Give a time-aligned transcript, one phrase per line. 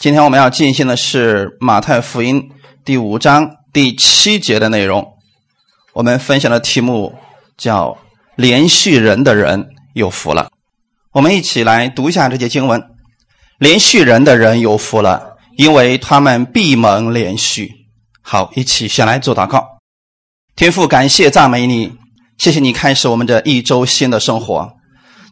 [0.00, 2.52] 今天我们要进行的是马太福音
[2.86, 5.06] 第五章第七节的内容。
[5.92, 7.14] 我们分享的题目
[7.58, 7.98] 叫
[8.34, 10.48] “连续人的人有福了”。
[11.12, 12.82] 我们一起来读一下这节经文
[13.60, 17.70] ：“连续人的人有福了，因为他们闭门连续。”
[18.24, 19.66] 好，一起先来做祷告。
[20.56, 21.92] 天父，感谢赞美你，
[22.38, 24.72] 谢谢你开始我们这一周新的生活。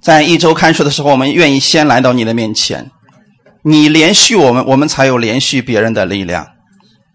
[0.03, 2.91] 在一周开始的时候，我们愿意先来到你的面前。
[3.63, 6.47] 你连续我们，我们才有连续别人的力量。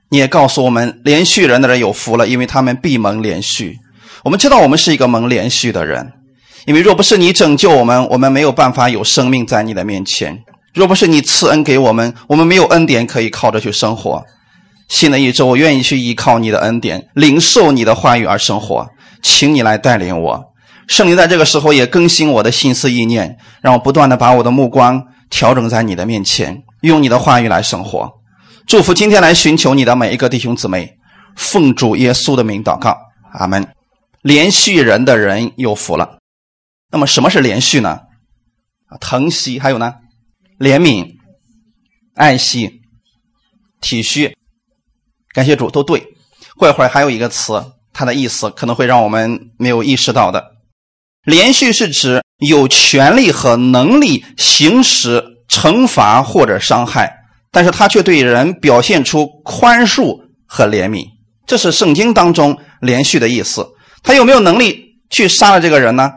[0.09, 3.77] 你也告诉我们，连续人的人有福了，因为他们闭门连续。
[4.23, 6.13] 我们知道我们是一个蒙连续的人，
[6.65, 10.35] 因为若不是你拯救我们，我们没有办法有生命在你的面前；
[10.73, 14.23] 若不是你赐恩给我们，我们没有恩典可以靠着去生活。
[14.87, 18.87] 新的一周，我愿意去依靠你的恩典，领受你的话语而生活。
[19.21, 20.43] 请你来带领我，
[20.87, 25.05] 圣灵在这个时候也更新我的心思意念，让我不断的把我的目光。
[25.33, 28.21] 调整在你的面前，用你的话语来生活。
[28.67, 30.99] 祝福今天来寻求你的每一个弟兄姊妹，
[31.35, 32.95] 奉主耶稣的名祷告，
[33.31, 33.67] 阿门。
[34.21, 36.19] 连续人的人有福了。
[36.91, 38.01] 那么什么是连续呢？
[39.01, 39.95] 疼惜，还有呢？
[40.59, 41.15] 怜悯、
[42.13, 42.81] 爱惜、
[43.81, 44.35] 体恤。
[45.33, 46.13] 感谢主，都对。
[46.57, 50.52] 过一会儿还有一个词，它的意思可能会让我们没有意识到的。
[51.23, 52.21] 连续是指。
[52.39, 57.13] 有权利和能力行使惩罚或者伤害，
[57.51, 61.05] 但是他却对人表现出宽恕和怜悯，
[61.47, 63.65] 这是圣经当中连续的意思。
[64.01, 66.11] 他有没有能力去杀了这个人呢？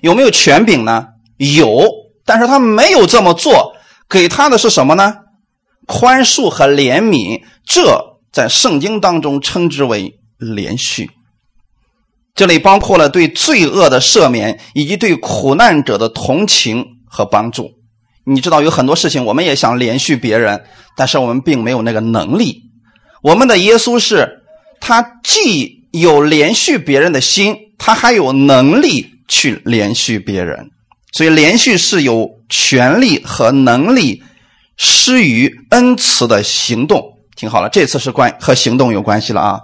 [0.00, 1.08] 有没有权柄呢？
[1.36, 1.86] 有，
[2.24, 3.74] 但是他没有这么做，
[4.08, 5.16] 给他的是什么呢？
[5.86, 11.10] 宽恕和怜悯，这在圣经当中称之为连续。
[12.36, 17.72] 这里包括了对罪恶的赦免，以及对苦难者的同情和帮助。
[18.24, 20.64] 你知道，有很多事情我们也想连续别人，
[20.96, 22.64] 但是我们并没有那个能力。
[23.22, 24.42] 我们的耶稣是，
[24.80, 30.70] 他既有连续别人的心，他还有能力去连续别人。
[31.12, 34.22] 所以，连续是有权利和能力
[34.76, 37.02] 施于恩慈的行动。
[37.34, 39.60] 听好了，这次是关和行动有关系了啊。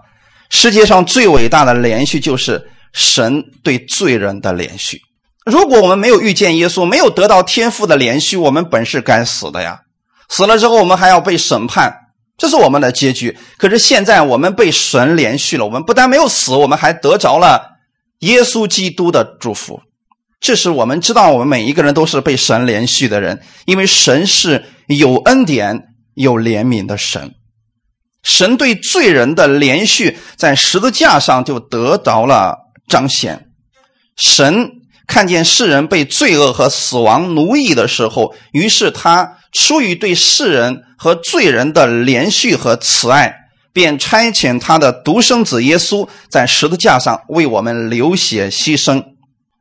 [0.52, 5.00] 世界上最伟大的连续，就是神对罪人的连续。
[5.46, 9.80] 如果我们没有遇见耶稣，没有得到天赋的连续，我们本是该死的呀！
[10.28, 11.92] 死了之后，我们还要被审判，
[12.36, 13.36] 这是我们的结局。
[13.56, 17.78] 可是现在我们被神连续了，我们不但没有死，我们还得着了
[18.18, 19.80] 耶稣基督的祝福。
[20.38, 25.82] 这是我们知道，我们每一个人都是被神连续的人，因为神是有恩典、
[26.14, 27.34] 有怜悯的神。
[28.22, 32.56] 神对罪人的连续，在十字架上就得到了
[32.88, 33.48] 彰显。
[34.16, 34.70] 神
[35.06, 43.34] 看见世人被罪恶和死亡奴役的时候，于是他出于对世人和罪人的连续和慈爱，
[43.72, 49.02] 便差遣他的独生子耶稣在十字架上为我们流血牺牲，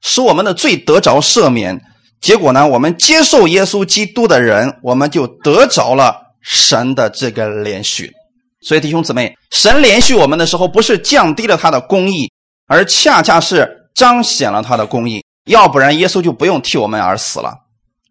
[0.02, 1.82] 使我们的罪得着赦免。
[2.22, 8.14] 结果呢，我们接受耶稣基督的人，我们就得着了神的这个连续。
[8.62, 12.32] 所以，弟兄姊妹，神连续我们的时候，不是降低了他的公义，
[12.68, 15.24] 而恰恰是彰显了他的公义。
[15.46, 17.56] 要不然，耶稣就不用替我们而死了。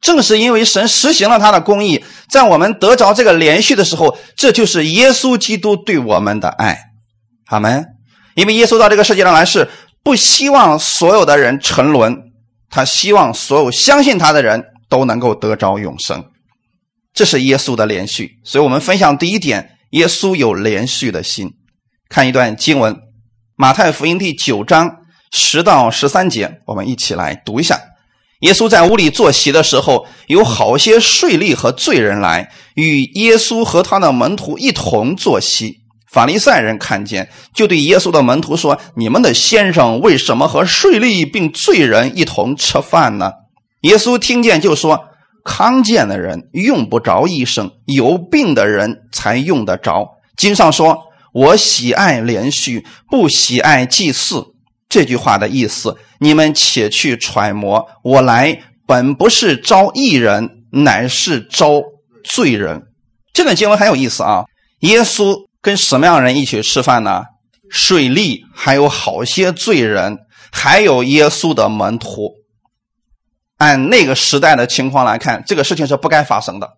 [0.00, 6.78] 正是因为神实行了他的公义，在我们得着这个连续的时候，这就是耶稣基督对我们的爱。
[7.46, 7.86] 阿门。
[8.34, 9.68] 因为耶稣到这个世界上来，是
[10.02, 12.16] 不希望所有的人沉沦，
[12.68, 16.24] 他希望所有相信他的人都能够得着永生。
[17.14, 18.32] 这是耶稣的连续。
[18.42, 19.76] 所以我们分享第一点。
[19.90, 21.52] 耶稣有连续的心，
[22.08, 22.94] 看一段经文，
[23.56, 24.98] 《马太福音》第九章
[25.32, 27.80] 十到十三节，我们一起来读一下。
[28.42, 35.80] 耶稣在屋里坐席的时候，有好些税吏和罪人来与耶稣和他的门徒一同坐席。
[36.08, 43.32] 法利赛人看见，就对耶稣的门徒说：“你们的先生为什么和税吏并罪人一同吃饭呢？”
[43.82, 45.06] 耶稣听见就说。
[45.44, 50.08] 康健的人用不着医生，有病的人才用得着。
[50.36, 54.44] 经上说：“我喜爱连续，不喜爱祭祀。”
[54.88, 57.86] 这句话的意思，你们且去揣摩。
[58.02, 61.82] 我来本不是招义人，乃是招
[62.24, 62.82] 罪人。
[63.32, 64.44] 这段经文很有意思啊！
[64.80, 67.22] 耶稣跟什么样人一起吃饭呢？
[67.68, 70.18] 税吏，还有好些罪人，
[70.50, 72.39] 还有耶稣的门徒。
[73.60, 76.70] 按那个时代的情况来看，这个事情是不该发生的。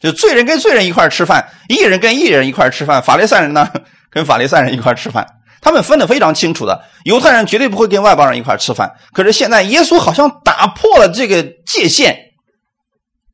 [0.00, 3.70] 就罪人跟罪人一块吃饭，义人跟义人一块吃饭，法利赛人呢
[4.10, 5.24] 跟法利赛人一块吃饭，
[5.60, 6.84] 他们分得非常清楚的。
[7.04, 8.92] 犹太人绝对不会跟外邦人一块吃饭。
[9.12, 12.16] 可是现在耶稣好像打破了这个界限，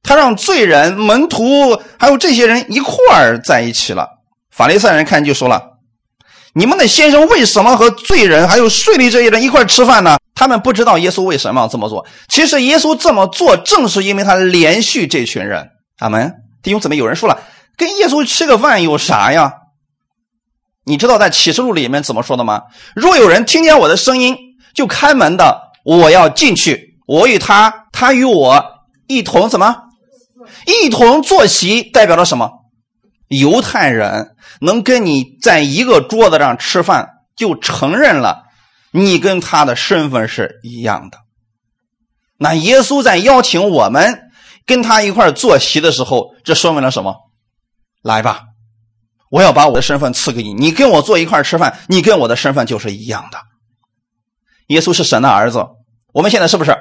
[0.02, 4.08] 他让罪人、门徒还有这些人一块儿在一起了。
[4.50, 5.62] 法利赛人看就说了
[6.54, 12.06] ：“你们的先生为什么和罪人还有税吏这些人一块吃饭呢？”他们不知道耶稣为什么要这么做。
[12.28, 15.70] 其实耶稣这么做，正是因为他连续这群人。
[15.98, 16.34] 阿门。
[16.62, 17.40] 弟兄姊妹，有人说了，
[17.76, 19.52] 跟耶稣吃个饭有啥呀？
[20.84, 22.62] 你知道在启示录里面怎么说的吗？
[22.94, 24.36] 若有人听见我的声音
[24.74, 28.64] 就开门的，我要进去，我与他，他与我
[29.06, 29.76] 一同怎么？
[30.66, 32.50] 一同坐席，代表了什么？
[33.28, 38.43] 犹太人能跟你在一个桌子上吃饭，就承认了。
[38.96, 41.18] 你跟他的身份是一样的。
[42.38, 44.30] 那耶稣在邀请我们
[44.64, 47.16] 跟他一块坐席的时候，这说明了什么？
[48.02, 48.44] 来吧，
[49.30, 53.38] 我要把我的身份赐给你，你跟我坐一块吃饭，你跟我的身份就是一样的。
[54.68, 55.66] 耶稣是神的儿子，
[56.12, 56.76] 我们现在是不是？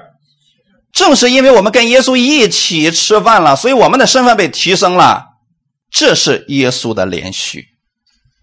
[0.91, 5.29] 正是因为我们跟耶稣一起吃饭了，所以我们的身份被提升了。
[5.89, 7.65] 这是耶稣的连续。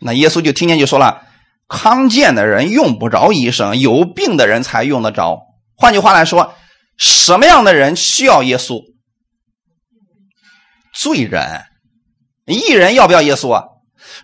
[0.00, 1.22] 那耶稣就听见就说了。
[1.70, 5.38] 康健的人用不着医生，有病的人才用得着。
[5.76, 6.52] 换句话来说，
[6.98, 8.82] 什么样的人需要耶稣？
[10.92, 11.62] 罪人，
[12.46, 13.64] 义人要不要耶稣啊？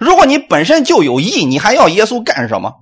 [0.01, 2.73] 如果你本身就有义，你还要耶稣干什么？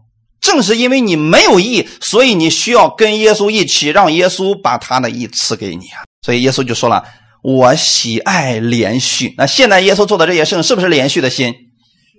[0.41, 6.05] 正是因为你没有义，所以你需要跟耶稣一起，让耶稣把他的义赐给你啊。
[6.23, 7.05] 所以耶稣就说了
[7.45, 11.55] ：“我喜爱连续。”那现在耶稣做的这些事，是不是连续的心？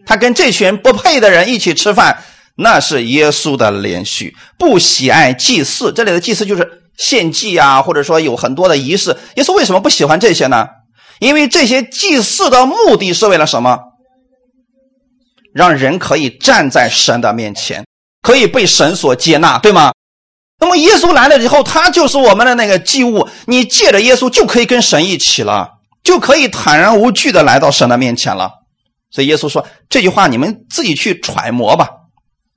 [0.06, 2.24] 他跟这群不配的人一起吃饭。
[2.57, 5.92] 那是耶稣的连续，不喜爱祭祀。
[5.92, 9.18] 这里的祭祀就是献祭啊，或者说有很多的仪式。
[9.36, 10.68] 耶稣为什么不喜欢这些呢？
[11.19, 13.80] 因为这些祭祀的目的是为了什么？
[15.54, 17.86] 让人可以站在神的面前，
[18.22, 19.92] 可以被神所接纳，对吗？
[20.60, 23.28] 那么耶稣来了以后，他就是我们的那个祭物。
[23.46, 25.69] 你借着耶稣就可以跟神一起了，
[26.04, 28.51] 就可以坦然无惧的来到神的面前了。
[29.12, 31.90] 所以耶稣说这句话，你们自己去揣摩吧。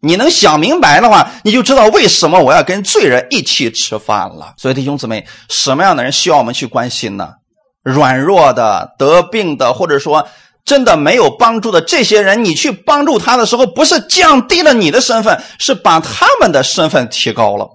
[0.01, 4.55] 你能想明白的话，你就知道为什么我要跟罪人一起吃饭了。
[4.57, 7.35] 所以弟兄姊妹，什么样的人需要我们去关心呢？
[7.83, 10.29] 软弱的、得病的，或者说
[10.65, 17.69] 真的没有帮助的这些人，你去帮助他的时候，不是降低了你的身份，是把他们的身份提高了。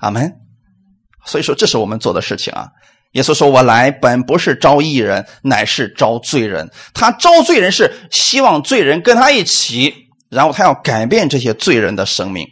[0.00, 0.32] 阿门。
[1.24, 2.68] 所以说，这是我们做的事情啊。
[3.12, 6.70] 耶稣说：“我来本不是招义人，乃是招罪人。
[6.92, 9.94] 他招罪人是希望罪人跟他一起。”
[10.32, 12.48] 然后他要改变这些罪人的生命，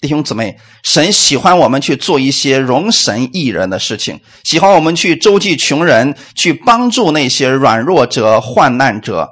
[0.00, 9.28] 弟兄姊妹，神喜欢我们去做一些容神益人的事情，喜欢我们去周济穷人，去帮助那些软弱者、患难者。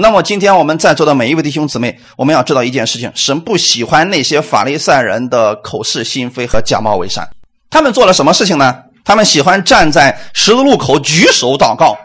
[0.00, 7.28] 那么今天我们在座的每一位弟兄姊妹，我们要知道一件事情：神不喜欢那些法利赛人的口是心非和假冒伪善。
[7.68, 8.84] 他们做了什么事情呢？
[9.04, 11.98] 他们喜欢站在十字路口举手祷告。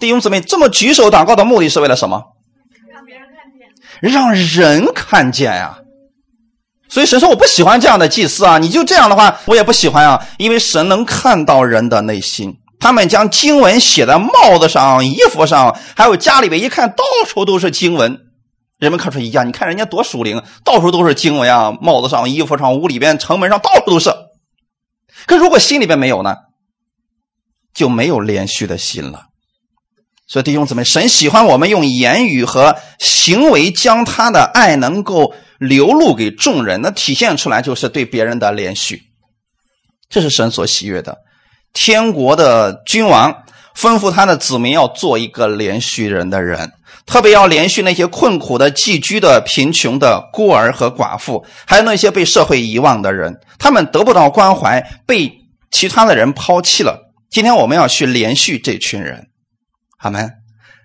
[0.00, 2.27] 弟兄姊妹，这么举手祷告的目的是为了什么？
[4.00, 5.78] 让人看见呀，
[6.88, 8.58] 所以神说我不喜欢这样的祭司啊！
[8.58, 10.26] 你就这样的话，我也不喜欢啊！
[10.38, 12.54] 因为神能看到人的内心。
[12.80, 18.20] 他们将经文写在帽子上、衣服上，还有家里边一看到处都是经文，
[18.78, 19.48] 人们看出一样。
[19.48, 21.72] 你看人家多属灵，到处都是经文啊！
[21.82, 24.10] 帽子上、衣服上、屋里边、城门上，到处都是。
[25.26, 26.36] 可如果心里边没有呢，
[27.74, 29.27] 就没有连续的心了。
[30.28, 39.02] 所以弟兄姊妹，神喜欢我们用言语和行为将他的爱能够流露给众人，那体现出来就是对别人的连续，
[40.10, 41.16] 这是神所喜悦的。
[41.72, 43.44] 天国的君王
[43.74, 46.72] 吩咐他的子民要做一个连续人的人，
[47.06, 55.32] 特别要连续那些困苦的、寄居的、贫穷的孤儿和寡妇，还有那些被社会遗忘的人，他们得不到关怀，被
[55.70, 57.10] 其他的人抛弃了。
[57.30, 59.27] 今天我们要去连续这群人。
[59.98, 60.30] 他们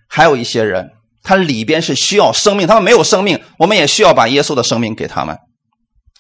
[0.09, 0.91] 还有一些人，
[1.21, 5.37] 他里边是需要生命，他们没有生命，我们也需要把耶稣的生命给他们。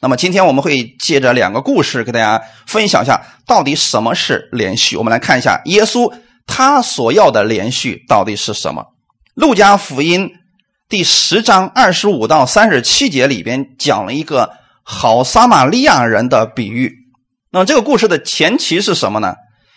[0.01, 4.95] 那么今天我们会借着两个故事给大家分享一下，到底什么是连续。
[4.97, 6.13] 我们来看一下耶稣
[6.45, 8.85] 他所要的连续到底是什么。
[9.33, 10.29] 路加福音
[10.89, 14.51] 第十章二十五到三十七节里边讲了一个
[14.83, 16.93] 好撒玛利亚人的比喻。
[17.51, 19.35] 那么这个故事的前提是什么呢？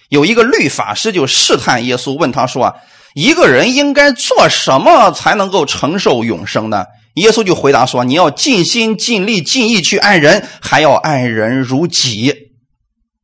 [0.08, 2.74] 有一个律法师就试探耶稣，问他说啊。
[3.16, 6.84] 一个人应该做什么才能够承受永生呢？
[7.14, 12.34] 耶稣就回答说：“你要尽心、尽力、尽意去爱人，还要爱人如己。”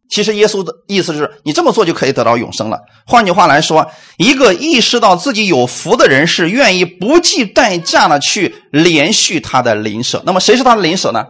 [0.08, 2.78] 其实耶稣的意思是你这么做就可以得到永生了。
[3.06, 10.22] 换句话来说，一个意识到自己有福的人是愿意不计代价的去连续他的邻舍。
[10.25, 11.26] 那么谁是他的邻舍呢？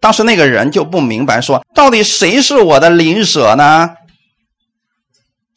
[0.00, 3.90] 当时那个人就不明白，说到底谁是我的邻舍呢？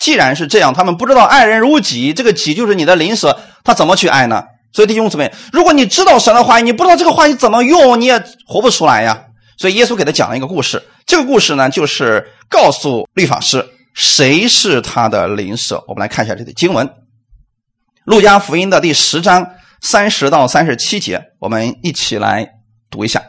[0.01, 4.43] 既然是这样，他们不知道爱人如己，这个己就是你的邻舍，他怎么去爱呢？
[4.73, 9.25] 所以弟兄姊妹，如果你知道神的话语，你不知道这个话语怎么用，你也活不出来呀。
[9.59, 15.83] 所以耶稣给他讲了一个故事，这个故事呢，就是告诉律法师谁是他的邻舍。
[15.87, 16.87] 我们来看一下这个经文，
[18.05, 22.49] 《路加福音》的第十章三十到三十七节，我们一起来
[22.89, 23.21] 读一下。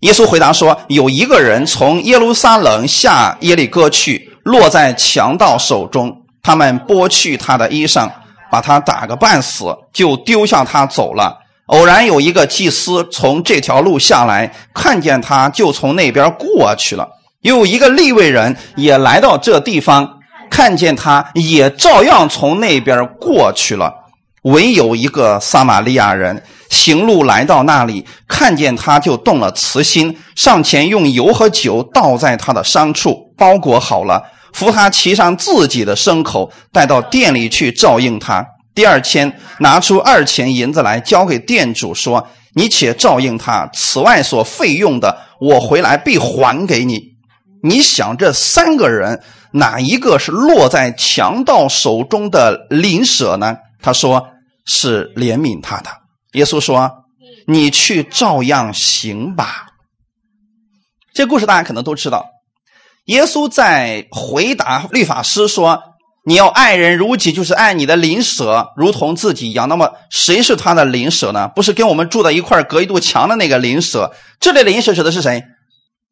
[0.00, 8.08] 耶稣回答说：“有一个人从耶路撒冷下耶利哥去，落在强盗手中，他们剥去他的衣裳。”
[8.50, 11.36] 把他打个半死，就丢下他走了。
[11.66, 17.08] 偶然有一个祭司从这条路下来，看见他，就从那边过去了。
[17.40, 23.92] 又有一个利未人也来到这地方，看见他，也照样从那边过去了。
[24.42, 34.22] 唯有一个撒玛利亚人行路来到那里，看见他，就动了慈心，上前用油和酒倒在他的伤处，包裹好了。
[34.54, 38.46] 扶他骑上自己的牲口，带到店里去照应他。
[38.74, 47.00] 第二天，拿出二钱银子来交给店主，说：“你且照应他，此外所费用的，我回来必还给你。”
[47.62, 53.56] 你想，这三个人哪一个是落在强盗手中的邻舍呢？
[53.82, 54.28] 他说
[54.66, 55.90] ：“是怜悯他的。”
[56.34, 56.90] 耶稣说
[57.48, 59.66] ：“你去照样行吧。”
[61.12, 62.33] 这故事大家可能都知道。
[63.04, 65.82] 耶稣在回答律法师说
[66.24, 71.48] ：“你要爱人如己，就是爱你的邻舍如同自己一样。”那么谁是他的邻舍呢？
[71.48, 74.14] 不是跟我们住在一块隔一堵墙的那个邻舍。
[74.40, 75.44] 这里邻舍指的是谁？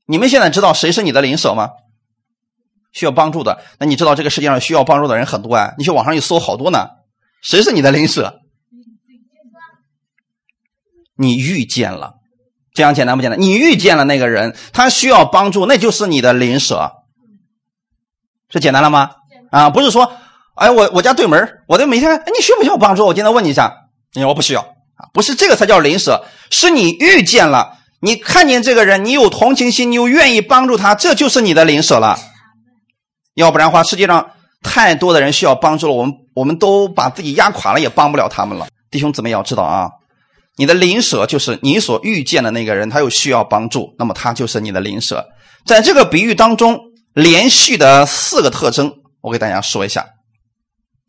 [0.07, 1.71] 你们现在知道谁是你的邻舍吗？
[2.93, 5.73] 需要帮助的，那你知道这个世界上需要帮助的人很多啊！
[5.79, 6.89] 你去网上一搜，好多呢。
[7.41, 8.41] 谁是你的邻舍？
[11.17, 12.17] 你遇见了。
[12.75, 13.41] 这样简单不简单？
[13.41, 16.93] 你遇见了那个人，他需要帮助，那就是你的邻舍，
[18.49, 19.11] 这简单了吗？
[19.51, 20.11] 啊，不是说，
[20.55, 23.05] 哎，我我家对门，我的每天，哎，你需不需要帮助？
[23.05, 23.75] 我今天问你一下，
[24.15, 32.19] 你说我不需要啊，不是这个才叫邻舍，是你遇见了，你看见这个人，你有同情心，你又愿意帮助他，这就是你的邻舍了。
[33.35, 34.31] 要不然的话，世界上
[34.63, 38.69] 太多的人需要帮助了，我们我们都把自己压垮了，也帮不了他们了。
[38.91, 39.91] 弟兄姊妹要知道啊。
[40.57, 45.27] 你的邻舍就是你所遇见的那个人，他有需要帮助，那么他就是你的邻舍。
[45.65, 46.79] 在这个比喻当中，
[47.15, 48.93] 连续的四个特征，
[49.23, 50.07] 我给大家说一下。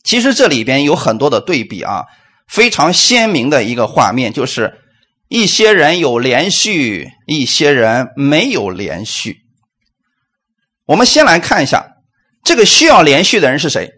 [0.02, 2.06] 其实这里边有很多的对比啊，
[2.48, 4.80] 非常鲜明的一个画面，就是
[5.28, 9.40] 一些人有连续，一些人没有连续。
[10.86, 11.86] 我们先来看一下，
[12.46, 13.92] 这个需要连续的人是谁？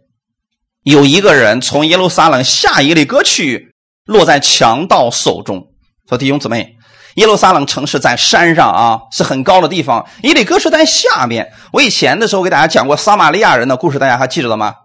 [0.81, 3.74] 有一个人从耶路撒冷下耶利哥去。
[4.05, 5.67] 落在强盗手中，
[6.07, 6.75] 说弟兄姊妹，
[7.15, 10.05] 耶路撒冷城市在山上啊，是很高的地方。
[10.21, 11.51] 耶利哥是在下面。
[11.73, 14.75] 我以前的时候给大家讲过撒玛利亚人的故事，大家还记得吗？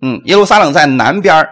[0.00, 1.44] 嗯，耶路撒冷在南边，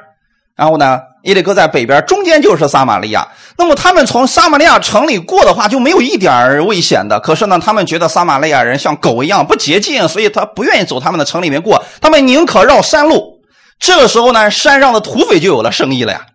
[0.55, 3.27] 然后呢，耶利哥在北边，中间就是撒玛利亚。
[3.59, 7.19] 那么他们从撒玛利亚城里过的话，就没有一点危险的。
[7.19, 13.41] 可是呢，他们觉得撒玛利亚人像狗一样不洁净，所以他不愿意走他们的城里面过，他们宁可绕山路。
[13.81, 16.27] 这个时候呢，山上的土匪就有了生意了呀。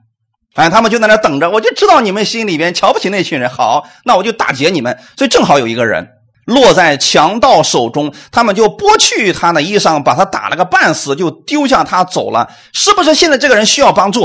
[0.56, 3.50] 反正他们就在那等着，我就知道你们心里边瞧不起那群人。
[3.50, 4.98] 好，那我就打劫你们。
[5.18, 6.08] 所以正好有一个人
[6.46, 12.50] 落在强盗手中，他们就剥去他的衣裳，把他打了个半死，就丢下他走了。
[12.72, 14.22] 是不是现在这个人需要帮助？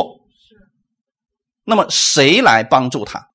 [0.49, 0.55] 是。
[1.65, 3.27] 那么谁来帮助他？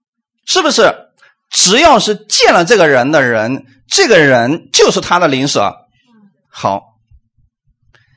[0.45, 1.09] 是不是
[1.49, 5.75] 只要是见了这个人的人，这个人就是他的邻舍？
[6.49, 6.81] 好，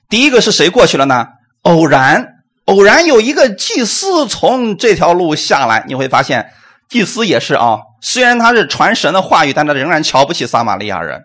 [0.08, 1.26] 第一个是谁过去了呢？
[1.62, 2.36] 偶然。
[2.68, 6.52] 偶然有一个祭司从这条路下来，你会发现，
[6.90, 7.78] 祭司也是啊。
[8.02, 11.22] 虽然他是传神的话语，但他仍然瞧不起撒玛利亚人，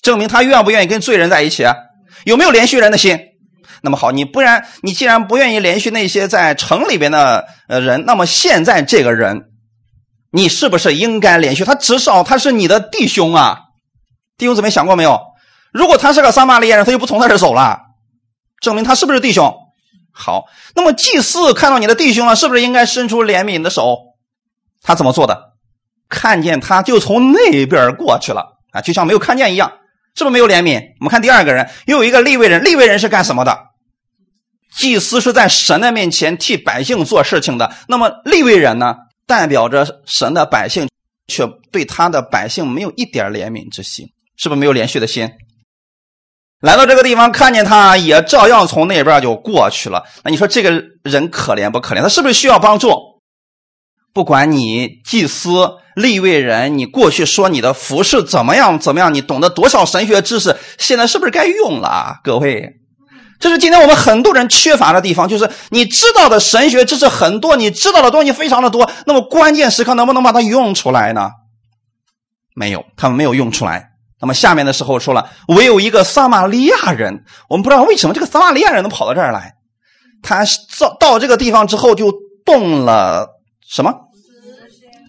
[0.00, 1.66] 证明他愿不愿意跟罪人在一起？
[2.24, 3.18] 有没有连续人的心？
[3.82, 9.42] 那么好，你不然，你既然不愿意连续那些在城里边的呃人，那么现在这个人，
[10.32, 11.66] 你是不是应该连续？
[11.66, 13.58] 他至少他是你的弟兄啊。
[14.38, 15.20] 弟兄姊妹想过没有？
[15.70, 17.78] 如果他是个撒玛利亚人，他就不从他这走了，
[18.62, 19.54] 证明他是不是弟兄？
[20.20, 24.16] 好，那么祭司看到你的弟兄了，是不是应该伸出怜悯的手？
[24.82, 25.52] 他怎么做的？
[26.08, 29.70] 看见他就从那边过去了啊，就像没有看见一样，
[30.16, 30.94] 是不是没有怜悯？
[30.98, 33.56] 我们看第二个人，又有一个立位人，立位人是干什么的？
[34.76, 40.88] 祭司是在神的面前替百姓做事情的，那么立位人呢，代表着神的百姓，
[41.28, 45.30] 却对他的百姓没有一点怜悯之心，是不是没有连续的心？
[46.60, 50.02] 来到这个地方，看见他也照样从那边就过去了。
[50.24, 52.02] 那你说这个人可怜不可怜？
[52.02, 52.92] 他是不是需要帮助？
[54.12, 62.16] 不管你祭司、立位人，你过去说你的服饰怎么样怎么样，你懂得多少神学知识，现在是不是该用了？
[62.24, 62.72] 各位，
[63.38, 71.30] 这是今天我们很多人缺乏的地方，就是你知道的神学知识很多，你知道的东西非常的多，那么关键时刻能不能把它用出来呢？
[72.56, 73.90] 没有，他们没有用出来。
[74.20, 79.54] 那么下面的时候说了，唯有一个撒玛利亚人，我们不知道为什么这个撒玛利亚人能跑到这儿来，
[80.22, 80.44] 他
[80.78, 82.12] 到到这个地方之后就
[82.44, 83.28] 动了
[83.68, 83.94] 什么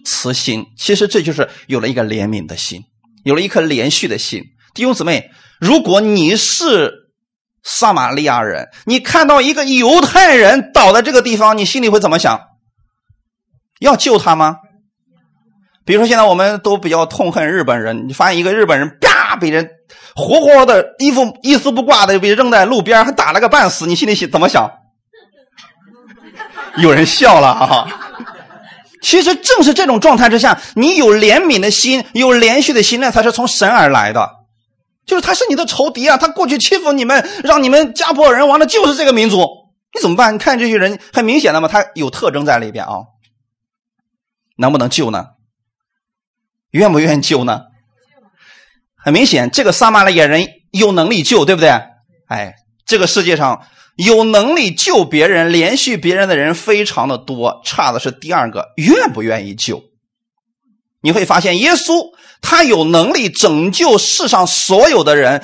[0.04, 0.64] 慈心？
[0.78, 2.82] 其实这就是有了一个怜悯的心，
[3.24, 4.44] 有了一颗连续的心。
[4.74, 6.92] 弟兄姊妹，如果你是
[7.64, 12.40] 撒玛利亚人，你看到一个犹太人倒在这个地方，你心里会怎么想？
[13.80, 14.58] 要救他吗？
[15.84, 18.08] 比如说，现在我们都比较痛恨日本人。
[18.08, 19.68] 你发现一个日本人啪被人
[20.14, 24.70] 活活的衣服一丝不挂的被扔在路边，还打了个半死，你心里怎么想？
[26.78, 27.88] 有人笑了哈啊！
[29.02, 34.30] 其实正是这种状态之下，你有怜悯的心，有连续的心，那才是从神而来的。
[35.06, 36.16] 就是他是你的仇敌啊！
[36.16, 39.44] 他过去欺负你们，让你们家破人亡的，就是这个民族。
[39.92, 40.34] 你怎么办？
[40.34, 42.92] 你看这些人，很明显的嘛，他有特征在里边啊。
[44.56, 45.24] 能不能救呢？
[46.70, 47.62] 愿不愿意救呢？
[48.96, 51.70] 很明显，这个撒玛利亚人有能力救，对不对？
[52.28, 59.82] 哎，这个世界上有能力救别人、连续别人的人非常的多，差的是第二个，愿不愿意救？
[61.00, 62.12] 你会发现，耶稣
[62.42, 65.42] 他有能力拯救世上所有的人，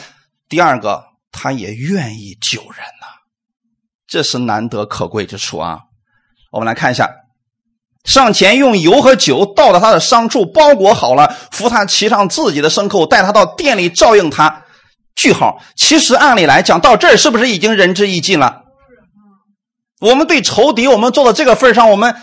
[0.48, 3.06] 第二个，他也愿意救人呐，
[4.06, 5.80] 这是难得可贵之处啊。
[6.52, 7.10] 我们来看一下。
[8.06, 14.62] 上前用油和酒倒到他的伤处，包裹好了，扶他骑上自己的牲口，带他到店里照应他。
[15.16, 15.60] 句号。
[15.74, 18.62] 其实按理来讲，到这儿是不是已经仁至义尽了？
[20.00, 22.14] 我们对仇敌，我们做到这个份上，我们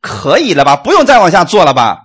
[0.00, 0.76] 可以了吧？
[0.76, 1.98] 不用再往下做了吧？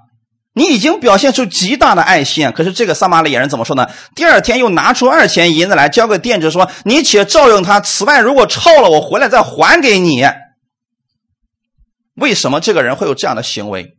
[0.53, 2.51] 你已经表现出极大的爱心。
[2.53, 3.87] 可是这个撒玛利亚人怎么说呢？
[4.15, 10.25] 第二天又拿出二钱银子来交给店主，说：“你且照应他，此外如果超了，我回来再还给你。”
[12.17, 13.97] 为什么这个人会有这样的行为？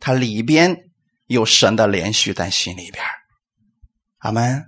[0.00, 0.76] 他里边
[1.26, 3.04] 有神的连续在心里边，
[4.18, 4.66] 阿门。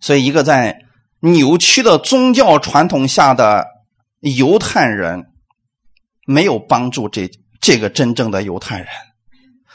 [0.00, 0.84] 所以，一个在
[1.20, 3.66] 扭曲的宗教传统下的
[4.20, 5.24] 犹太人，
[6.26, 8.88] 没有帮助这这个真正的犹太人，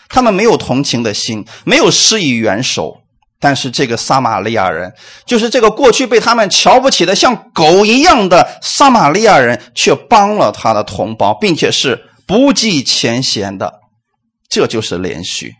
[0.07, 3.01] 他们没有同情的心，没有施以援手。
[3.41, 4.93] 但是这个撒玛利亚人，
[5.25, 13.79] 就是这个过去被他们瞧不起的像狗一样的撒玛利亚人，却帮了他的同胞，并且是不计前嫌的，
[14.47, 15.55] 这就是连续。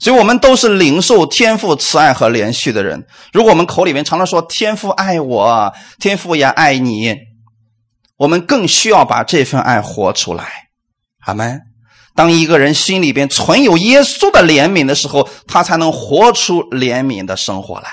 [0.00, 3.06] 所以，我们都是领受天赋慈爱和连续的人。
[3.32, 7.14] 如果我们口里面常常说天父爱我，天父也爱你，
[8.16, 10.44] 我们更需要把这份爱活出来。
[11.26, 11.69] 阿门。
[12.14, 17.88] 当一个人心里边存有耶稣的怜悯的时候，他才能活出怜悯的生活来。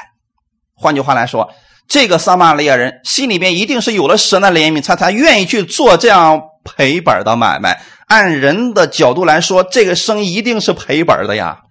[0.73, 1.53] 换句话来说，
[1.87, 7.81] 这个撒玛利亚人心里边一定是有了神的怜悯，他才愿意去做这样赔本的买卖。
[8.07, 11.61] 按人的角度来说，这个生意一定是赔本的呀，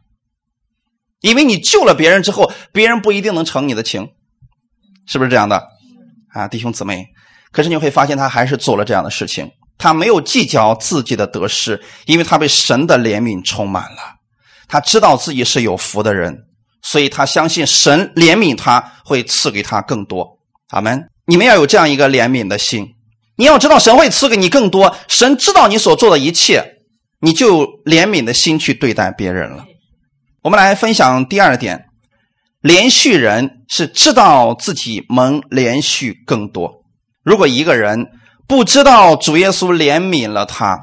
[1.20, 4.08] 因为你救了别人之后，别人不一定能成你的情，
[5.06, 5.66] 是不是这样的？
[6.32, 7.06] 啊，弟兄姊妹，
[7.52, 9.50] 可是你会发现他还是做了这样的事情。
[9.78, 14.16] 他没有计较自己的得失，因为他被神的怜悯充满了。
[14.68, 16.44] 他知道自己是有福的人，
[16.82, 20.38] 所以他相信神怜悯他会赐给他更多。
[20.70, 21.08] 阿门！
[21.26, 22.94] 你们要有这样一个怜悯的心。
[23.36, 26.64] 你要知道神会赐给你更多，神知道你所做的一切，
[27.20, 29.66] 你就怜悯的心去对待别人了。
[30.42, 31.84] 我们来分享第二点：
[32.60, 36.82] 连续人是知道自己蒙连续更多。
[37.22, 38.06] 如果一个人，
[38.48, 40.78] 不知道主耶稣怜悯了他，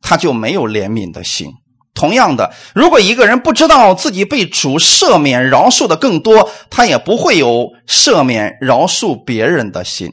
[0.00, 1.50] 他就没有怜悯的心。
[1.94, 10.10] 同样的，如果一个人不知道自己被主赦免饶恕的更多，他也不会有赦免饶恕别人的心。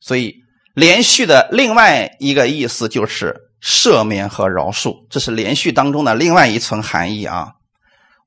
[0.00, 0.36] 所以，
[0.74, 7.48] 连续的另外一个意思就是赦免和饶恕，这是连续当中的另外一层含义啊。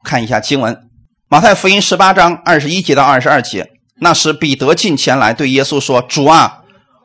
[0.04, 0.76] 看一下经文，
[1.30, 3.70] 《马太福音》十八章二十一节到二十二节。
[4.02, 6.58] 那时，彼得进前来对耶稣说：“主啊！”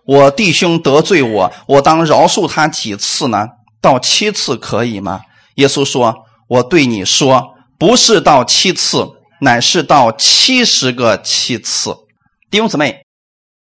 [0.07, 3.49] 我弟兄得罪我，我当饶恕他几次呢？
[3.81, 5.21] 到七次可以吗？
[5.57, 6.15] 耶稣说
[6.49, 9.05] ：“我对你说，不是到七次，
[9.41, 11.95] 乃是到七十个七次。”
[12.51, 13.05] 弟兄姊妹，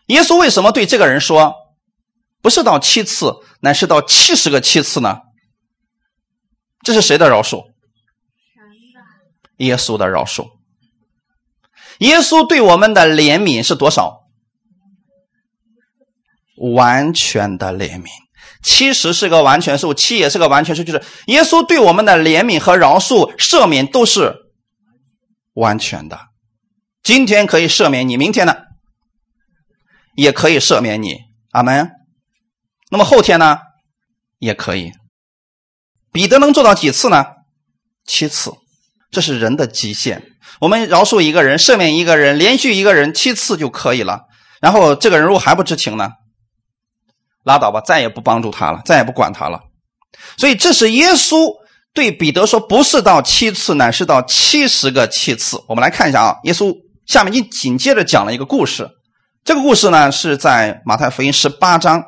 [0.09, 1.55] 耶稣为什么对这个人说，
[2.42, 5.20] 不是到七次，乃是到七十个七次呢？
[6.85, 7.64] 这是谁的饶恕？
[9.57, 10.51] 耶稣的饶恕。
[12.01, 14.15] 耶稣对我们的怜悯是多少？
[16.57, 18.07] 完全的怜悯，
[18.62, 24.35] 七十是个完全数，七也是个完全数，就是耶稣对我们的怜悯和饶恕、赦免都是
[25.55, 26.19] 完全的。
[27.03, 28.55] 今天可以赦免你，明天呢？
[30.16, 31.19] 也可以赦免你。
[31.51, 31.90] 阿门。
[32.90, 33.59] 那么后天呢，
[34.38, 34.92] 也可以。
[36.12, 37.25] 彼得能做到几次呢？
[38.07, 38.53] 七次，
[39.11, 40.23] 这是人的极限。
[40.61, 44.23] 我们饶恕一个人，赦免一个人，连续一个人七次就可以了。
[44.61, 46.11] 然后这个人如果还不知情呢，
[47.46, 49.61] 拉倒吧，再也不帮助他了，再也不管他了。
[50.37, 51.54] 所以这是耶稣
[51.94, 56.74] 对彼得说：“不是到七次，乃是到七十个七次。”我们来看一下啊，耶稣
[57.06, 58.90] 下面紧紧接着讲了一个故事。
[59.44, 62.02] 这个故事呢是在马太福音十八章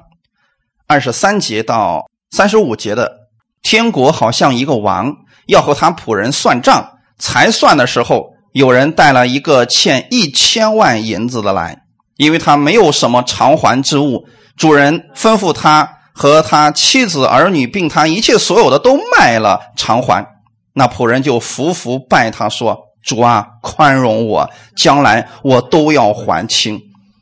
[0.89, 3.17] 二十三节到三十五节的。
[3.63, 5.15] 天国好像一个王
[5.47, 11.83] 要和他仆人算账，才算的时候，有人带了一个欠一千万银子的来，
[12.17, 14.27] 因为他没有什么偿还之物。
[14.59, 20.27] 主人吩咐他和他妻子儿女，并他一切所有的都卖了偿还。
[20.73, 26.81] 那仆人就伏服拜他说：“主啊，宽容我，将来我都要还清。”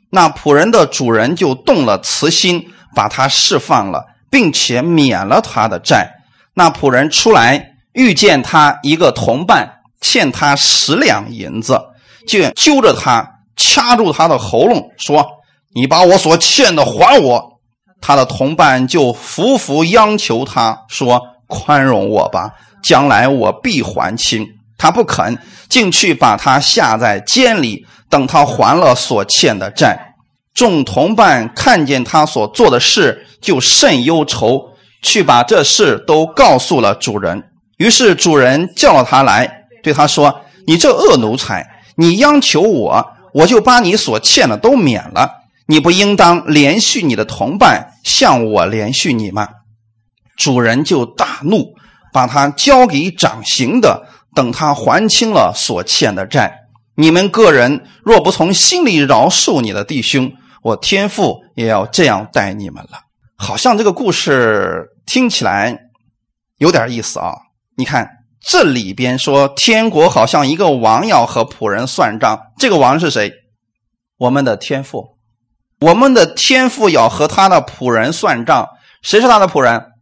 [0.09, 6.11] 那仆人的主人就动了慈心，把他释放了，并且免了他的债。
[6.55, 11.79] 那仆人出来，遇见他一个同伴欠他十两银子，
[12.27, 15.27] 就揪着他，掐住他的喉咙，说
[15.77, 17.61] ：“你把我所欠的还我。”
[18.03, 22.51] 他的同伴就服服央求他说：“宽容我吧，
[22.83, 24.47] 将来我必还清。”
[24.79, 30.15] 他不肯，竟去把他下在监里，等他还了所欠的债。
[30.55, 34.71] 众同伴看见他所做的事，就甚忧愁。
[35.03, 37.45] 去把这事都告诉了主人。
[37.77, 41.65] 于是主人叫了他来，对他说：“你这恶奴才，
[41.97, 45.31] 你央求我，我就把你所欠的都免了。
[45.67, 49.49] 你不应当连续你的同伴，向我连续你吗？”
[50.37, 51.75] 主人就大怒，
[52.13, 56.61] 把他交给掌刑的，等他还清了所欠的债。
[56.95, 63.01] 你们个人若不从心里饶恕你的弟兄，我天父也要这样待你们了。
[63.37, 65.79] 好像这个故事听起来
[66.59, 67.35] 有点意思啊！
[67.77, 68.09] 你看
[68.41, 73.33] 这里边说，天国好像一个王要和仆人算账，这个王是谁？
[74.19, 75.16] 我们的天父，
[75.81, 78.69] 我们的天父要和他的仆人算账，
[79.03, 79.93] 谁是他的仆人？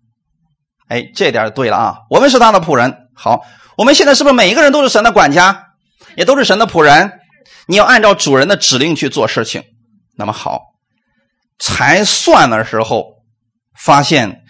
[0.89, 1.99] 哎，这点对了啊！
[2.11, 3.09] 我们是他的仆人。
[3.15, 3.45] 好，
[3.77, 5.75] 我们现在是不是每一个人都是神的管家，
[6.17, 7.21] 也都是神的仆人？
[7.67, 9.65] 你要按照主人的指令去做事情。
[10.17, 10.61] 那么好，
[11.59, 13.15] 才算的时候。
[13.77, 14.45] 发现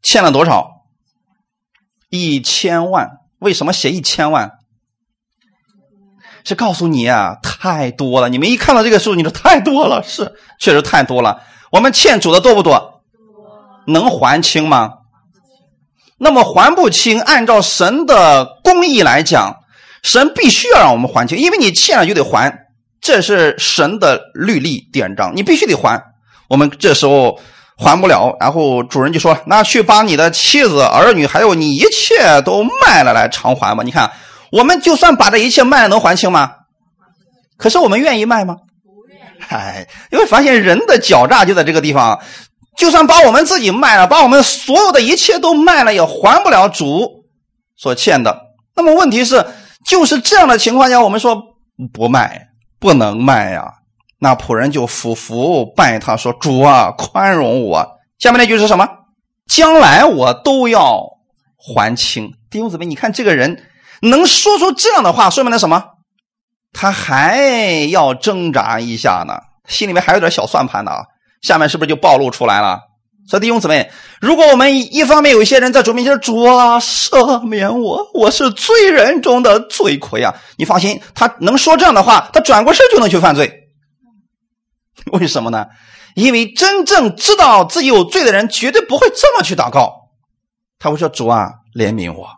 [0.00, 0.70] 欠了多少？
[2.08, 3.18] 一千万。
[3.40, 4.59] 为什么写一千万？
[6.44, 8.28] 是告诉你啊，太多了。
[8.28, 11.42] 你们一看到这个数，你说太多了，是确实太多了。
[11.70, 13.02] 我们欠主的多不多？
[13.86, 14.90] 能还清吗？
[16.18, 19.56] 那么还不清，按照神的公义来讲，
[20.02, 22.66] 神必须要让我们还清，因为你欠了就得还，
[23.00, 26.02] 这是神的律例典章，你必须得还。
[26.48, 27.38] 我们这时候。
[27.82, 34.12] 还不了，然后主人就说：“那去把你的妻子、儿女，还有你一切都卖了来偿还吧。”你看，
[34.50, 36.52] 我们就算把这一切卖了，能还清吗？
[37.56, 38.56] 可是我们愿意卖吗？
[38.82, 39.18] 不愿。
[39.48, 42.20] 哎，你会发现人的狡诈就在这个地方。
[42.76, 47.24] 就算把我们自己卖了，把我们所有的一切都卖了，也还不了主
[47.76, 48.40] 所欠的。
[48.74, 49.44] 那么问题是，
[49.84, 51.36] 就是这样的情况下，我们说
[51.92, 53.74] 不卖，不能卖呀。
[54.18, 57.86] 那仆人就俯伏拜他说：“主啊，宽容我。”
[58.18, 58.88] 下面那句是什么？
[59.46, 61.02] 将来我都要
[61.58, 62.32] 还清。
[62.50, 63.64] 弟兄姊妹，你看这个人
[64.02, 65.84] 能说出这样的话，说明了什么？
[66.72, 69.34] 他还要挣扎一下呢，
[69.66, 70.92] 心里面还有点小算盘呢。
[71.42, 72.80] 下面是不是就暴露出来了？
[73.28, 83.68] 所以弟兄姊妹，如果我们一方面有一些人在主面前说主啊，赦免我，我是罪人中的罪魁啊，你放心，他能说这样的话，他转过身就能去犯罪。
[85.12, 85.66] 为什么呢？
[86.14, 90.10] 因为真正知道自己有罪的人，绝对不会这么去祷告。
[90.78, 92.28] 他会说：“主啊，怜悯我。”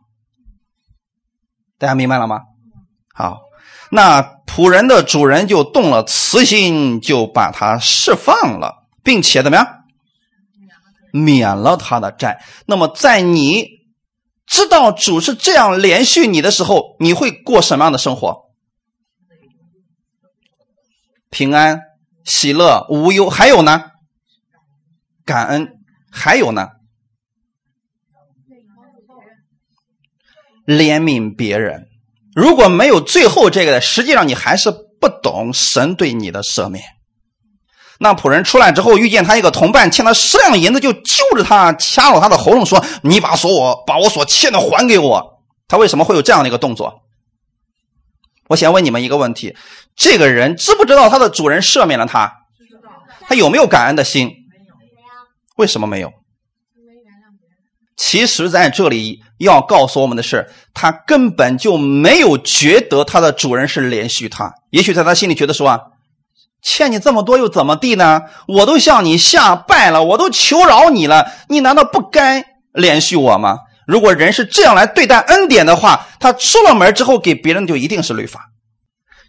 [1.82, 2.42] 大家明白了吗？
[3.12, 3.40] 好，
[3.90, 9.66] 那仆人的主人就动了慈心，就把他释放了，并且怎么样？
[11.12, 12.40] 免了他的债。
[12.66, 13.66] 那么，在你
[14.46, 18.44] 知道主是这样连续你的时候，你会过什么样的生活？
[21.30, 21.80] 平安。
[22.24, 23.90] 喜乐无忧，还有呢？
[25.24, 25.80] 感恩，
[26.12, 26.68] 还有呢？
[30.66, 31.88] 怜悯别人。
[32.34, 36.84] 如果没有最后这个，实际上你还是不懂神对你的赦免。
[37.98, 47.02] 那仆人出来之后，遇见他一个同伴欠他十两银子，就揪着他掐了他的喉咙，说：“你把所我把我所欠的还给我。”他为什么会有这样的一个动作？
[48.48, 49.54] 我想问你们一个问题：
[49.94, 52.32] 这个人知不知道他的主人赦免了他？
[53.28, 54.30] 他有没有感恩的心？
[55.56, 56.12] 为什么没有？
[57.96, 64.54] 其实在这里要告诉我们的是，他根本就没有觉得他的主人是连续他。
[64.70, 65.80] 也许在他心里觉得说啊，
[66.62, 68.22] 欠你这么多又怎么地呢？
[68.48, 73.58] 我都向你下拜了，我都求饶你了，你难道不该连续我吗？
[73.86, 78.50] 如果人是这样来对待恩典的话，他出了门之后给别人就一定是律法。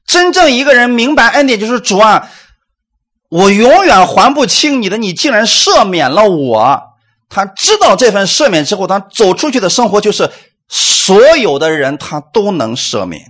[0.06, 2.30] 真正一个人明白恩典就是主啊，
[3.30, 6.93] 我永远还不清你的，你竟然赦免了我。
[7.34, 10.30] 他知道这份赦免之后，他走出去的生活就是
[10.70, 13.24] 所有的人他都能赦免。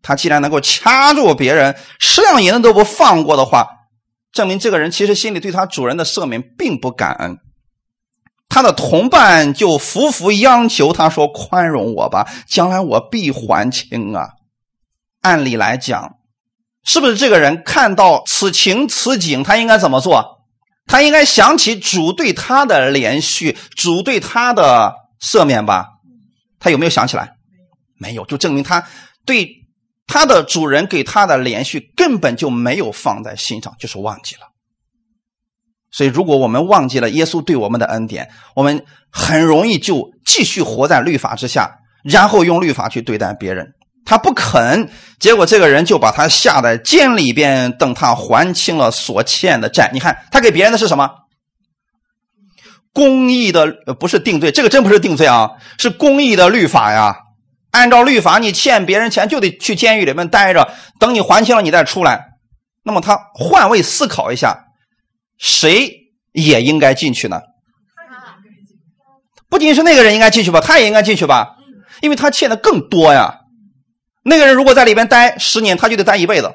[0.00, 3.68] 他既然能够掐住别人，十两银子都不放过的话，
[4.32, 7.36] 证明这个人其实心里对他主人的赦免并不感恩。
[8.48, 14.28] 他的同伴就苦苦央求他说：“宽容我吧，将来我必还清啊。”
[15.20, 16.16] 按理来讲，
[16.82, 20.33] 是不是这个人看到此情此景，他应该怎么做？
[20.86, 25.86] 他应该想起主对他的连续，主对他的赦免吧？
[26.58, 27.36] 他有没有想起来？
[27.98, 28.86] 没有，就证明他
[29.24, 29.48] 对
[30.06, 34.42] 他的主人给他的连续根本就没有放在心上，就是忘记了。
[35.90, 43.72] 所以，如果我们忘记了耶稣对我们的恩典，我们很容易就继续活在律法之下，然后用律法去对待别人。
[44.04, 49.90] 他不肯，结果这个人就把他下在监里边，等他还清了所欠的债。
[49.92, 51.10] 你看，他给别人的是什么？
[52.92, 53.66] 公义的，
[53.98, 57.16] 不是定罪，这个真不是定罪啊，是公义的律法呀。
[57.72, 62.26] 按照律法，你欠别人钱就得去监狱里面待着，等你还清了，你再出来。
[62.84, 64.66] 那么他换位思考一下，
[65.38, 65.90] 谁
[66.32, 67.40] 也应该进去呢？
[69.48, 71.56] 不仅是那个人应该进去吧，他也应该进去吧，
[72.00, 73.40] 因为他欠的更多呀。
[74.24, 76.52] 那个人如果在里边待十年，他就得待一辈子。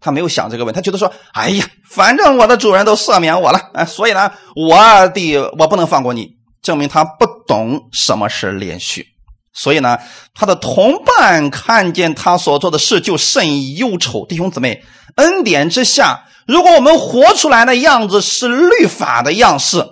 [0.00, 9.06] 他没有想这个问题，他觉得说：“哎呀，反正我的主人都赦免我了，哎，所以呢，我的我不能放过你。”证明他不懂什么是连续。
[9.52, 9.98] 所以呢，
[10.34, 14.26] 他的同伴看见他所做的事就甚忧愁。
[14.26, 14.84] 弟兄姊妹，
[15.16, 19.84] 恩典之下，如果我们活出来的样子是律法的样式，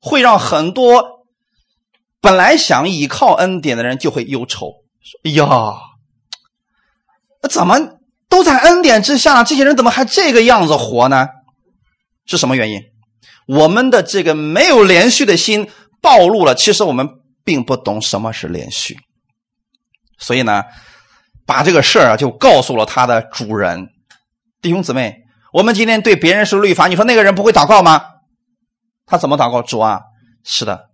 [0.00, 1.04] 会让很多
[2.20, 4.72] 本来想依靠恩典的人就会忧愁。
[5.24, 5.74] 哎呀！
[7.48, 9.44] 怎么都在恩典之下？
[9.44, 11.28] 这些人怎么还这个样子活呢？
[12.26, 12.80] 是什么原因？
[13.46, 15.68] 我们的这个没有连续的心
[16.00, 16.54] 暴露了。
[16.54, 17.08] 其实我们
[17.44, 18.96] 并不懂什么是连续，
[20.18, 20.64] 所以呢，
[21.44, 23.88] 把这个事儿啊就告诉了他的主人。
[24.62, 25.16] 弟兄姊妹，
[25.52, 28.02] 我们今天对别人是律法，你说那个人不会祷告吗？
[29.04, 29.60] 他怎么祷告？
[29.60, 30.00] 主啊，
[30.42, 30.86] 是的。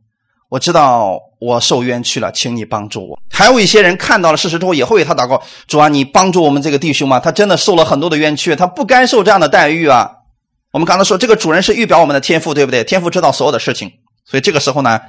[0.49, 3.19] 我知道我受冤屈了，请你帮助我。
[3.31, 5.43] 还有一些人看到了事实之后，也会为他祷告。
[5.67, 7.19] 主啊，你帮助我们这个弟兄吗？
[7.19, 10.11] 他真的受了很多的冤屈，他不该受这样的待遇啊！
[10.73, 12.85] 我们刚才说，这个主人是预表我们的天赋，对不对？
[12.85, 13.91] 天赋知道所有的事情，
[14.25, 15.01] 所以这个时候呢，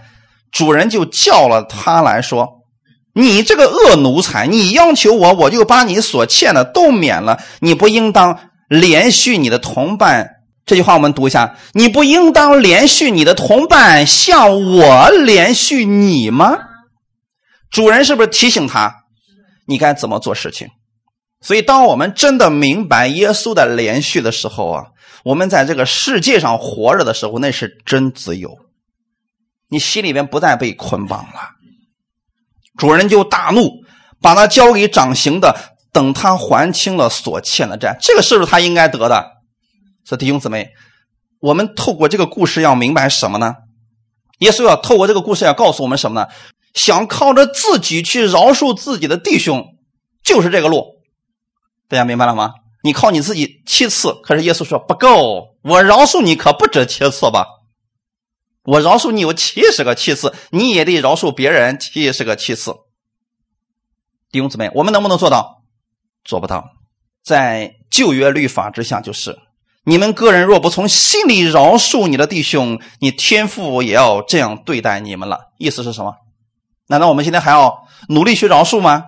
[0.52, 2.62] 主人就叫了他来说
[3.14, 7.40] ：“你这个恶奴才，你要求我，我就把你所欠的都免了。
[7.60, 8.40] 你不应当
[8.70, 16.58] 连续你的同伴。”这句话我们读一下：你不应当连续你的同伴，像我连续你吗？
[17.70, 19.04] 主人是不是提醒他，
[19.66, 20.68] 你该怎么做事情？
[21.42, 24.84] 所以，当我们真的明白耶稣的连续的时候啊，
[25.24, 28.60] 我们在这个世界上活着的时候，那是真自由。
[29.68, 31.50] 你心里边不再被捆绑了。
[32.78, 33.72] 主人就大怒，
[34.22, 35.58] 把他交给掌刑的，
[35.92, 37.98] 等他还清了所欠的债。
[38.00, 39.41] 这个是不是他应该得的？
[40.12, 40.74] 所以弟兄姊妹，
[41.40, 43.56] 我们透过这个故事要明白什么呢？
[44.40, 46.28] 耶稣要透过这个故事要告诉我们什么呢？
[46.74, 49.78] 想靠着自己去饶恕自己的弟兄，
[50.22, 50.84] 就是这个路。
[51.88, 52.56] 大家明白了吗？
[52.84, 57.46] 你靠你自己七次，可是耶稣说不够，我饶恕你可不止七次吧？
[58.64, 62.74] 我饶恕你有七十个七次，你也得饶恕别人七十个七次。
[64.30, 65.64] 弟兄姊妹，我们能不能做到？
[66.26, 66.66] 做不到。
[67.24, 69.40] 在旧约律法之下，就是。
[69.84, 75.40] 你们个人若不从心里饶恕你的弟兄，你天父也要这样对待你们了。
[75.58, 76.14] 意思是什么？
[76.88, 77.74] 难道我们今天还要
[78.10, 79.06] 努力去饶恕吗？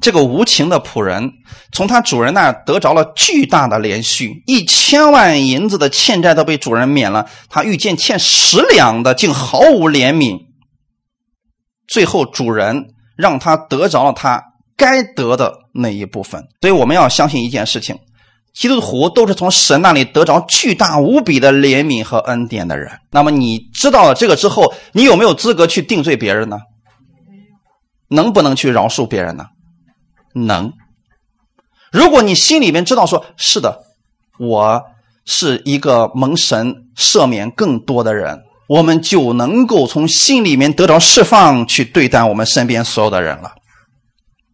[0.00, 1.32] 这个无情的仆人
[1.72, 7.26] 从他主人那儿得着了巨大的连续，一千万银子的欠债都被主人免了。
[7.48, 10.38] 他遇见欠十两的，竟毫无怜悯。
[11.88, 14.42] 最后主人让他得着了他
[14.76, 16.46] 该得的那一部分。
[16.60, 17.98] 所以我们要相信一件事情。
[18.56, 22.90] 基督徒都是从神那里得着巨大无比的怜悯和恩典的人。
[23.10, 26.56] 那么你知道了这个之后，你有没有资格去定罪别人呢？
[28.08, 29.44] 能不能去饶恕别人呢？
[30.32, 30.72] 能。
[31.92, 33.82] 如果你心里面知道说是的，
[34.38, 34.82] 我
[35.26, 43.52] 是一个蒙神赦免更多的人，我们就能够从心里面得着释放，去对待我们身边所有的人了。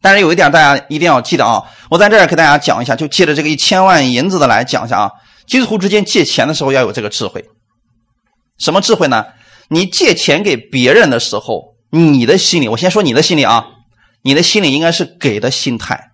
[0.03, 1.63] 但是有一点，大家一定要记得啊！
[1.89, 5.11] 我在这儿给大家讲一下，就借着这个一千万银子的来讲一下啊。
[5.47, 7.45] 基督徒之间借钱的时候要有这个智慧，
[8.59, 9.25] 什么智慧呢？
[9.69, 13.65] 你借钱给别人的时候，你的心里，我先说你的心里啊，
[14.23, 16.11] 你的心里应该是给的心态，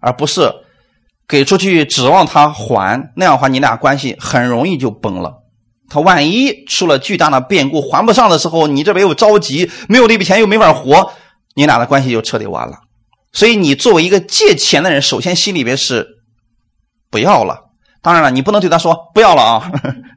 [0.00, 0.52] 而不是
[1.26, 3.12] 给出去指望他还。
[3.16, 5.42] 那样的话，你俩关系很容易就崩了。
[5.90, 11.12] 他万一出了巨大的变故还不上的时候，你这边又着急，没有那笔钱又没法活，
[11.54, 12.78] 你俩的关系就彻底完了。
[13.32, 16.06] 所以，你作为一个借钱的人，首先心里边是
[17.10, 17.70] 不要了。
[18.02, 19.72] 当然了，你不能对他说不要了啊。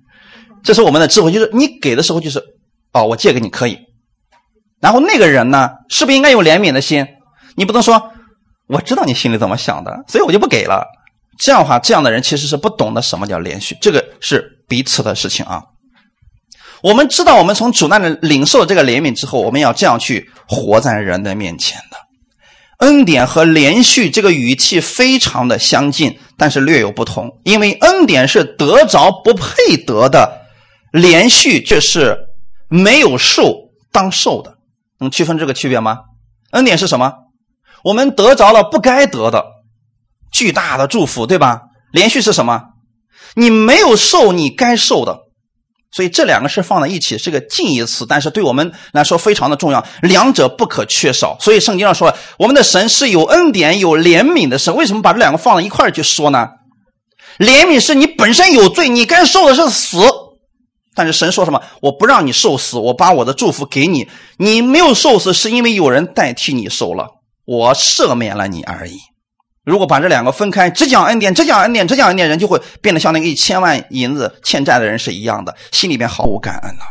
[0.64, 2.44] 这是我们的智慧，就是你给的时候就是
[2.92, 3.80] 哦，我借给你可以。
[4.82, 7.08] 然后那个人呢，是不是应该有怜悯的心？
[7.56, 8.12] 你不能说
[8.68, 10.86] 我知道你心里怎么想的，所以我就不给了。
[11.38, 15.64] 这样的话，这样的人其实是不懂得什么叫连续，这个是彼此的事情啊。
[16.82, 21.98] 我们知道，我们从主那里领受这个怜悯之后，我们要这样去活在人的面前的。
[22.80, 27.40] 恩典和连续这个语气非常的相近，但是略有不同。
[27.44, 30.42] 因为恩典是得着不配得的，
[30.92, 32.18] 连续却是
[32.68, 34.58] 没有受当受的。
[35.00, 36.00] 能区分这个区别吗？
[36.52, 37.14] 恩典是什么？
[37.84, 39.46] 我们得着了不该得的
[40.32, 41.62] 巨大的祝福，对吧？
[41.92, 42.64] 连续是什么？
[43.36, 45.25] 你没有受你该受的。
[45.96, 51.38] 所以这两个是放在一起是个近义词，但是对我们来说非常的重要，两者不可缺少。
[51.40, 54.76] 所以圣经上说，我们的神是有恩典、有怜悯的神。
[54.76, 56.50] 为什么把这两个放在一块去说呢？
[57.40, 60.00] 怜悯是你本身有罪，你该受的是死，
[60.94, 61.62] 但是神说什么？
[61.82, 64.10] 我不让你受死，我把我的祝福给你。
[64.38, 67.08] 你没有受死，是因为有人代替你受了，
[67.46, 68.98] 我赦免了你而已。
[69.66, 76.82] 如果把这两个分开，只讲恩典，只讲恩典，只讲恩典，人就会变得像那个一千万银子欠债的人是一样的，心里边毫无感恩了。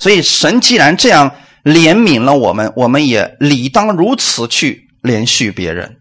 [0.00, 1.32] 所以神既然这样
[1.64, 5.96] 怜悯了我们，我们也理当如此去怜恤别人。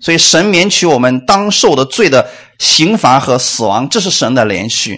[0.00, 4.96] 所以神免取我们当受的罪的刑罚和死亡，这是神的怜恤；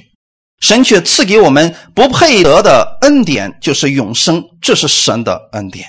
[0.61, 5.87] 神却赐给我们不配得的恩典，就是永生，这是神的恩典。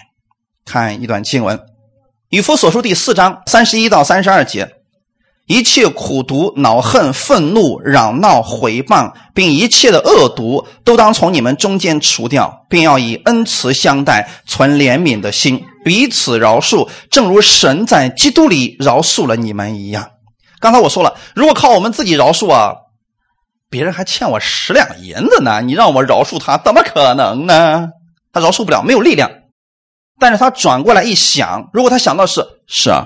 [0.63, 1.59] 看一段经文。
[2.29, 4.67] 以弗所书第四章三十一到三十二节，
[5.45, 20.09] 一切苦毒、恼恨、愤怒、嚷闹、毁谤，并一切的恶毒，都当从你们中间除掉，并要以恩慈相待，存怜悯的心，彼此饶恕，正如神在基督里饶恕了你们一样。
[20.59, 22.73] 刚才我说了，如果靠我们自己饶恕啊，
[23.69, 27.89] 别人还欠我十两银子呢，你让我饶恕他，怎么可能呢？
[28.33, 29.29] 他饶恕不了，没有力量。
[30.19, 33.05] 但是他转过来一想，如果他想到是是啊，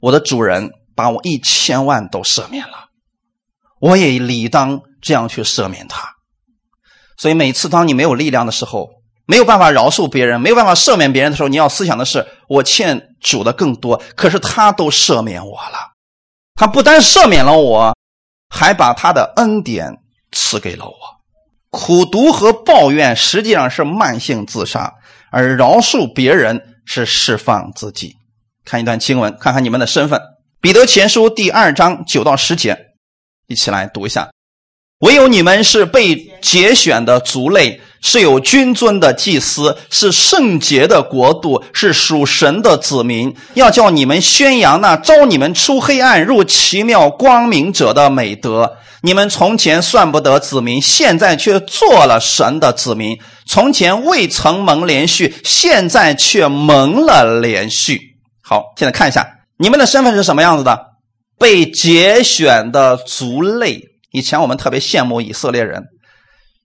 [0.00, 2.88] 我的主人把我一千万都赦免了，
[3.80, 6.08] 我也理当这样去赦免他。
[7.16, 8.88] 所以每次当你没有力量的时候，
[9.26, 15.92] 没有办法饶恕别人，没有办法赦免别人的时候，你要思想的是：我欠主的更多，可是他都赦免我了。
[16.54, 17.96] 他不单赦免了我，
[18.48, 19.98] 还把他的恩典
[20.30, 20.94] 赐给了我。
[21.70, 24.94] 苦读和抱怨实际上是慢性自杀。
[25.30, 28.16] 而饶恕别人是释放自己。
[28.64, 30.20] 看一段经文，看看你们的身份。
[30.60, 32.76] 彼得前书第二章九到十节，
[33.46, 34.28] 一起来读一下。
[35.00, 43.32] 唯有你们是被节选的族类，是有君尊的祭司，是圣洁的国度，是属神的子民。
[43.54, 48.76] 要叫你们宣扬那招你们出黑暗入奇妙光明者的美德。
[49.02, 53.18] 你们从前算不得子民，现在却做了神的子民。
[53.46, 58.00] 从前未曾蒙连续，现在却蒙了连续。
[58.42, 59.26] 好，现在看一下
[59.58, 60.78] 你们的身份是什么样子的？
[61.38, 63.80] 被节选的族类。
[64.10, 65.84] 以前我们特别羡慕以色列人，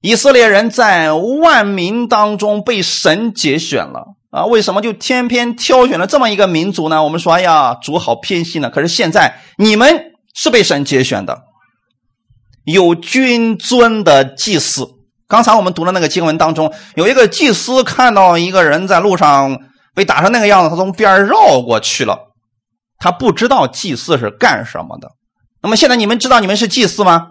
[0.02, 4.46] 以色列人在万民当中被神节选了啊！
[4.46, 7.04] 为什么就偏偏挑选了这么一个民族呢？
[7.04, 8.70] 我们说，哎呀，主好偏心呢。
[8.70, 11.38] 可是现在你们是被神节选的，
[12.64, 14.88] 有君尊的祭司。
[15.28, 19.60] 刚才我们读的那个经文当中，有一个祭司看到一个人在路上
[19.96, 22.34] 被打成那个样子，他从边绕过去了，
[23.00, 25.12] 他不知道祭司是干什么的。
[25.62, 27.30] 那么现在你们知道你们是祭司吗？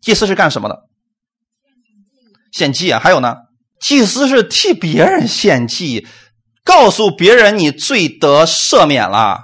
[0.00, 0.84] 祭司是干什么的？
[2.52, 3.00] 献祭啊！
[3.02, 3.36] 还有呢，
[3.80, 6.06] 祭司是替别人献祭，
[6.64, 9.40] 告诉别人你罪得赦免了。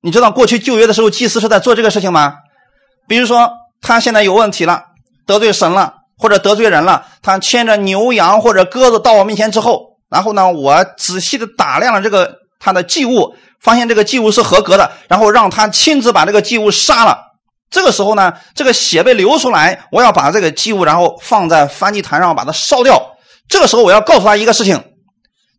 [0.00, 2.36] 你知道过去旧约的时候，祭司是在做这个事情吗？
[3.08, 3.50] 比如说
[3.80, 4.84] 他现在有问题了，
[5.26, 13.36] 得罪神了，或者得罪人了，他牵着牛羊或者鸽子到我面前之后，然后呢，我仔细的打量了这个他的祭物。
[13.62, 17.18] 发现这个祭物是合格的，然后让他亲自把这个祭物杀了，
[17.68, 23.18] 这个时候呢，这个血被流出来，我要把这个祭物，然后放在燔祭坛上把它烧掉。
[23.50, 24.82] 这个时候我要告诉他一个事情：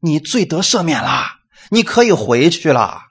[0.02, 1.26] 你罪得赦免了，
[1.70, 3.02] 你可以回去了。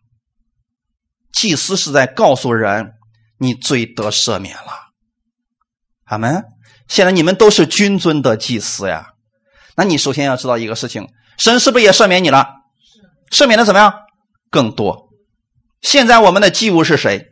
[1.32, 2.94] 祭司是在告诉人，
[3.38, 4.89] 你罪得赦免了。
[6.10, 6.44] 阿门。
[6.88, 9.06] 现在你们都是君尊的祭司呀，
[9.76, 11.08] 那你首先要知道一个事情：
[11.38, 12.46] 神是不是也赦免你了？
[13.30, 13.94] 赦免的怎么样？
[14.50, 15.08] 更多。
[15.80, 17.28] 现在我们的祭物是谁？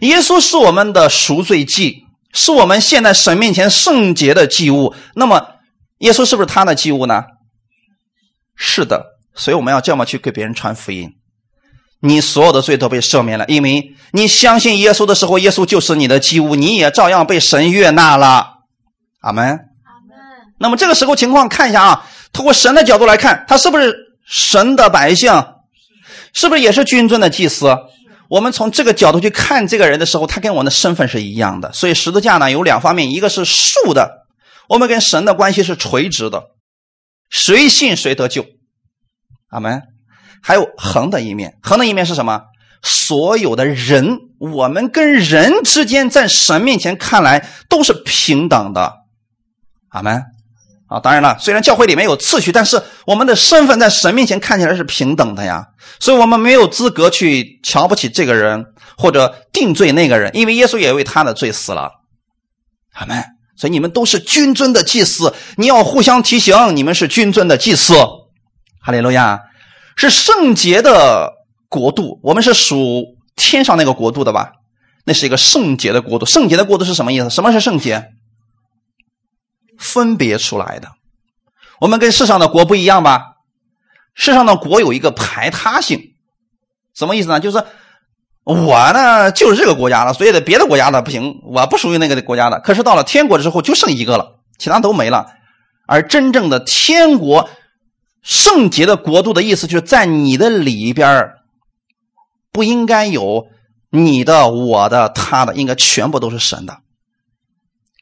[0.00, 4.94] 耶稣是我们的赎罪祭，是我们现在神面前圣洁的祭物。
[5.14, 5.54] 那么，
[5.98, 7.24] 耶稣是不是他的祭物呢？
[8.54, 11.10] 是的，所以我们要这么去给别人传福音。
[12.00, 18.58] 你所有的罪都被赦免了，因为你相信耶稣的时候，耶稣就是你的祭物，你也照样被神悦纳了。
[19.20, 19.44] 阿门。
[19.44, 19.60] 阿门。
[20.58, 23.94] 那么这个时候情况看一下啊，通过神的角度来看，他是不是
[24.26, 25.30] 神的百姓？
[26.32, 27.76] 是不是也是君尊的祭司？
[28.28, 31.72] 我们从这个角度去看这个人的时候，他跟我们的身份是一样的。
[31.72, 34.24] 所以十字架呢有两方面，一个是竖的，
[34.68, 36.44] 我们跟神的关系是垂直的，
[37.28, 38.46] 谁信谁得救。
[39.50, 39.82] 阿门。
[40.42, 42.42] 还有横的一面，横的一面是什么？
[42.82, 48.92] 所有的人，我们跟人之间在神面前看来都是平等的。
[49.90, 50.22] 阿门。
[50.86, 55.64] 啊，当然了，虽然教会里面有次序，但是我们的身份在神面前看起来是平等的呀，
[56.00, 58.64] 所以我们没有资格去瞧不起这个人
[58.96, 61.92] 或者定罪那个人，因为耶稣也为他的罪死了。
[62.94, 63.22] 阿门。
[63.56, 67.94] 所以你们都是君尊的祭司，你要互相提醒，你们是君尊的祭司。
[68.80, 69.38] 哈利路亚，
[70.00, 71.34] 是圣洁的
[71.68, 74.52] 国度，我们是属天上那个国度的吧？
[75.04, 76.24] 那是一个圣洁的国度。
[76.24, 77.28] 圣洁的国度是什么意思？
[77.28, 78.12] 什么是圣洁？
[79.76, 80.88] 分别出来的，
[81.80, 83.34] 我们跟世上的国不一样吧？
[84.14, 86.14] 世上的国有一个排他性，
[86.94, 87.38] 什么意思呢？
[87.38, 87.62] 就是
[88.44, 92.58] 我呢就是这个国家了，所以的别的国家的不行，我不属于那个国家的。
[92.60, 95.26] 可是到了天国之后，就剩一个了，其他都没了。
[95.86, 97.50] 而真正的天国
[98.22, 101.32] 圣洁的国度的意思，就是在你的里边
[102.52, 103.48] 不应该有
[103.90, 106.78] 你的、我的、他的，应该全部都是神的。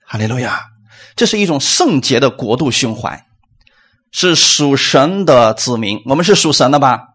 [0.04, 0.60] 哈利路亚。
[1.14, 3.26] 这是一种圣洁的国度胸怀，
[4.12, 6.00] 是属神的子民。
[6.04, 7.08] 我们是属神的吧？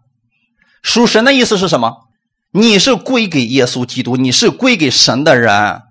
[0.82, 2.10] 属神的意思是什么？
[2.52, 5.84] 你是归给耶稣基督，你是归给神的人，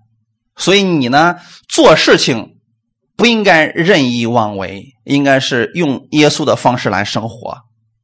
[0.57, 1.37] 所以你呢
[1.67, 2.52] 做事情
[3.17, 7.59] 不应该任意妄为，应该是用耶稣的方式来生活。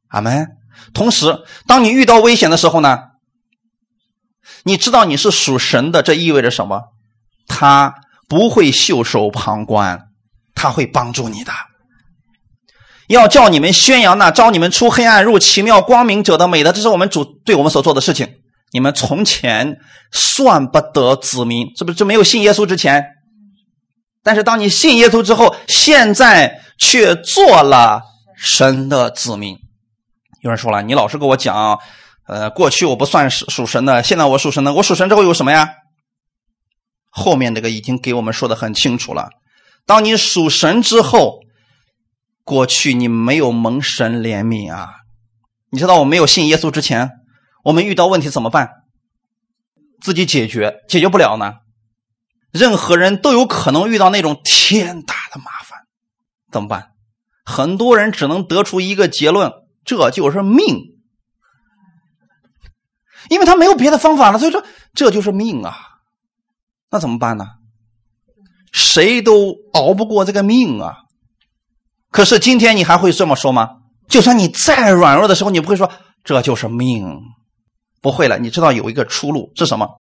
[0.09, 0.47] 阿门。
[0.93, 2.99] 同时，当你遇到危险的时候呢，
[4.65, 6.83] 你知道你是属神的，这意味着什么？
[7.47, 7.95] 他。
[8.31, 10.09] 不会袖手旁观，
[10.55, 11.53] 他会帮助你的。
[13.07, 18.29] 要叫你们宣扬那招你们出黑暗入奇妙光明者的美德，这是我们主对我们所做的事情。
[18.71, 19.79] 你们从前
[20.13, 21.97] 算不得子民，是不是？
[21.97, 23.03] 就没有信耶稣之前，
[24.29, 28.03] 但是当你信耶稣之后，现在却做了
[28.37, 29.57] 神的子民。
[30.43, 31.79] 有人说了，你老是跟我讲，
[32.27, 34.75] 呃，过去我不算是属神的，现在我属神的。
[34.75, 35.71] 我属神之后有什么呀？
[37.09, 39.31] 后面这个已经给我们说的很清楚了。
[39.87, 41.41] 当你属神之后，
[42.45, 44.91] 过去你没有蒙神怜悯啊！
[45.71, 47.13] 你知道我没有信耶稣之前，
[47.65, 48.69] 我们遇到问题怎么办？
[50.03, 51.55] 自己解决，解决不了呢？
[52.59, 55.79] 任何人都有可能遇到那种天大的麻烦，
[56.51, 56.91] 怎么办？
[57.45, 59.53] 很多人只能得出一个结论：
[59.85, 60.99] 这就是命，
[63.31, 64.39] 因为他没有别的方法了。
[64.39, 65.79] 所以说，这就是命啊！
[66.91, 67.47] 那怎么办呢？
[68.71, 71.05] 谁都熬不过这个命啊！
[72.11, 73.77] 可是今天你还会这么说吗？
[74.09, 75.91] 就算你再软弱的时候，你不会说
[76.25, 77.21] 这就是命，
[78.03, 78.39] 不会了。
[78.39, 80.01] 你知道有一个出路是什么？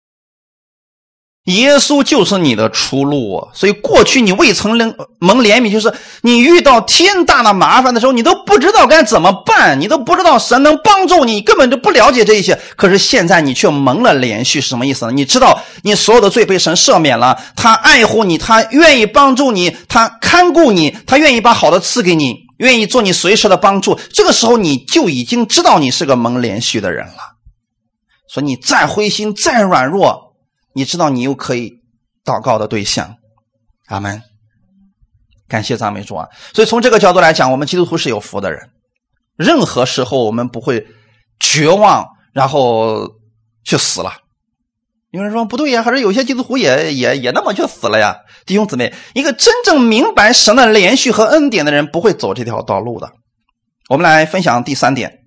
[1.44, 12.60] 耶稣就是你的出路，所以过去你未曾能蒙怜悯，就是你遇到天大的麻烦的时候，你都不知道该怎么办，你都不知道神能帮助你，根本就不了解这一切。
[12.76, 15.12] 可是现在你却蒙了连续，什么意思呢？
[15.12, 23.98] 你知道你所有的罪被神赦免了，他爱护你，他愿意帮助你，他看顾你，他愿意把好的赐给你，愿意做你随时的帮助。
[24.12, 27.38] 这个时候你就已经知道你是个蒙连续的人了。
[28.28, 30.27] 所以你再灰心，再软弱。
[30.78, 31.80] 你知道你又可以
[32.24, 33.16] 祷告的对象，
[33.88, 34.22] 阿门。
[35.48, 36.28] 感谢赞美主啊！
[36.54, 38.70] 所以从这个角度来讲，我们基督徒是有福的人。
[39.34, 40.86] 任何时候我们不会
[41.40, 43.08] 绝望，然后
[43.64, 44.12] 去死了。
[45.10, 48.18] 有人说不对呀，还是有些基督徒也也也那么去死了呀？
[48.46, 53.10] 弟兄姊妹，一个真正明白神的连续和恩典的人，不会走这条道路的。
[53.88, 55.22] 我们来分享第三点：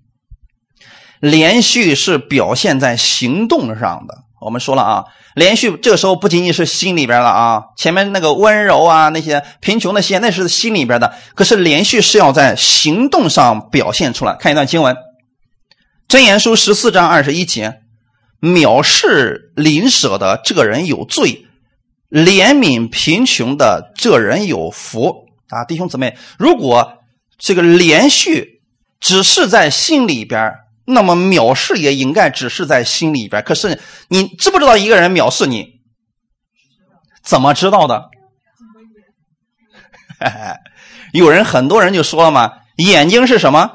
[1.19, 4.19] 连续是表现在行动上的。
[4.41, 11.13] 我们说了啊，连续这个时候不仅仅是心里边了啊，前面那个温柔啊，那些贫穷的些，那是心里边的。
[11.35, 14.35] 可是连续是要在行动上表现出来。
[14.39, 14.95] 看一段经文，
[16.07, 17.81] 《真言书》十四章二十一节：
[18.41, 21.45] 藐视邻舍的这人有罪，
[22.09, 25.65] 怜悯贫穷的这人有福啊！
[25.65, 26.93] 弟兄姊妹，如果
[27.37, 28.61] 这个连续
[28.99, 30.51] 只是在心里边。
[30.85, 33.43] 那么藐视也应该只是在心里边。
[33.43, 33.79] 可是
[34.09, 35.81] 你知不知道一个人藐视你？
[37.23, 38.09] 怎么知道的？
[41.13, 43.71] 有人很多人就说了嘛，眼睛是什么？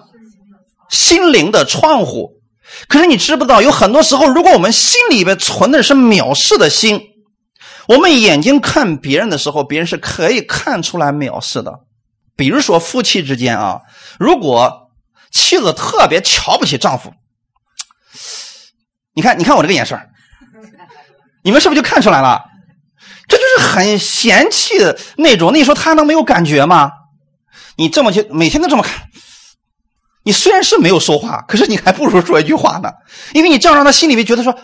[0.88, 2.42] 心灵的窗户。
[2.88, 7.00] 可是你知不知道，有很多时候，如果我们心里边存的是藐视的心，
[7.86, 11.80] 我们眼睛看别人的时候，别人是可以看出来藐视的。
[12.36, 13.82] 比如说夫妻之间啊，
[14.18, 14.85] 如果。
[15.36, 17.12] 妻子特别瞧不起丈夫，
[19.14, 19.98] 你看，你看我这个眼神
[21.44, 22.42] 你们是不是就看出来了？
[23.28, 25.52] 这就是很嫌弃的那种。
[25.52, 26.90] 那你说他能没有感觉吗？
[27.76, 29.10] 你这么去每天都这么看，
[30.24, 32.90] 你虽然是没有说话，可是你还不如说一句话呢，
[33.34, 34.58] 因为你这样让他心里面觉得说：“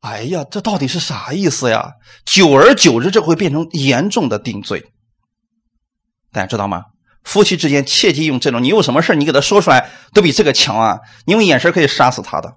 [0.00, 1.92] 哎呀，这到底是啥意思呀？”
[2.26, 4.90] 久而久之，这会变成严重的定罪。
[6.32, 6.82] 大家知道吗？
[7.24, 11.00] 夫妻之间切记用这种，你有什么事你给他说出来，都比这个强啊！
[11.26, 12.54] 你用眼神可以杀死他的，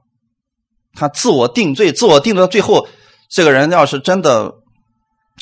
[0.93, 2.88] 他自我定罪，自我定到最后，
[3.30, 4.53] 这个人要是真的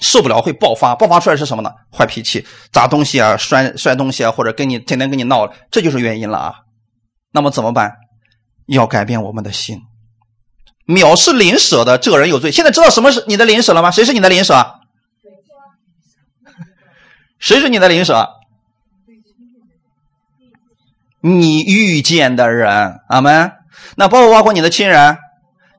[0.01, 1.72] 受不了，会爆发，爆发出来是什么呢？
[1.91, 6.55] 坏脾气，砸东西啊，摔摔东西啊，或者跟你天天跟你闹，这就是原因了啊！
[7.32, 7.93] 那么怎么办？
[8.67, 9.82] 要改变我们的心。
[10.88, 12.51] 藐视邻舍的这个人有罪。
[12.51, 13.91] 现在知道什么是你的邻舍了吗？
[13.91, 14.80] 谁是你的邻舍？
[17.38, 18.28] 谁是你的邻舍？
[21.22, 23.51] 你遇见的人，阿门。
[23.95, 25.17] 那包括包括你的亲人、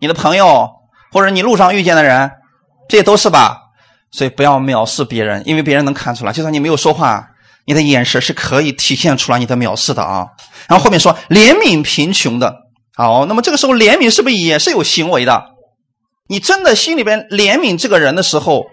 [0.00, 0.68] 你的朋友，
[1.12, 2.30] 或者你路上遇见的人，
[2.88, 3.58] 这些都是吧？
[4.10, 6.32] 所以不要藐视别人，因为别人能看出来。
[6.32, 7.28] 就算你没有说话，
[7.64, 10.26] 你的眼神是可以体现出来你的藐视的啊。
[10.68, 12.54] 然后后面说怜悯贫穷的，
[12.96, 15.44] 好，那么这个时候怜悯是不是也是有行为的？
[16.28, 18.66] 你真的心里边怜悯这个人的时候，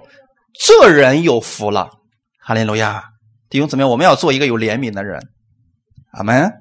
[0.59, 1.89] 这人有福了。
[2.39, 3.03] 哈利路亚，
[3.49, 5.22] 弟兄姊妹，我们要做一个有怜悯的人。
[6.18, 6.51] 阿门，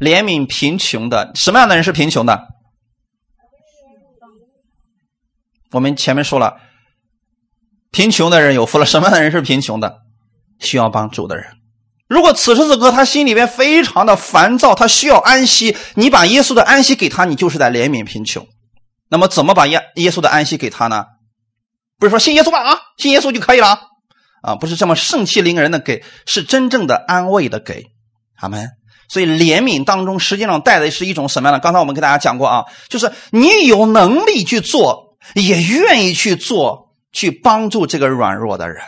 [0.00, 2.48] 怜悯贫穷的，什么样的人是贫穷的？
[5.72, 6.56] 我们前面说了，
[7.90, 8.86] 贫穷的人有福了。
[8.86, 9.98] 什么样的人是贫穷的？
[10.58, 11.46] 需要帮助的人。
[12.08, 18.48] 如果此时此刻他心里边非常的烦躁，他需要安息，你把耶稣的安息给他，你就是在怜悯贫穷。
[19.10, 21.04] 那么怎么把耶耶稣的安息给他呢？
[21.98, 23.78] 不是说信耶稣吧啊，信耶稣就可以了
[24.40, 24.56] 啊？
[24.56, 27.84] 不是这么盛气凌人的给，是真正的安慰的给。
[28.36, 28.70] 阿门。
[29.08, 31.60] 所以怜悯当中实际上带的是一种什么样的？
[31.60, 38.82] 刚才我们给大家讲过啊，就是你有能力去做，也愿意去做，去帮助这个软弱的人。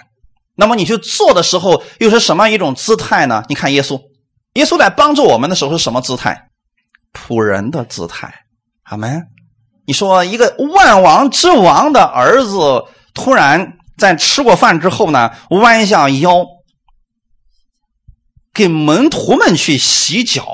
[0.55, 3.43] 那么你去做的时候，又是什么样一种姿态呢？
[3.49, 3.99] 你看耶稣，
[4.55, 6.49] 耶稣在帮助我们的时候是什么姿态？
[7.15, 8.33] 仆人的姿态。
[8.83, 9.27] 阿门。
[9.87, 16.45] 你说一个万王之王的儿子，突然在吃过饭之后呢，弯下腰。
[18.53, 20.47] 给门徒们去洗脚，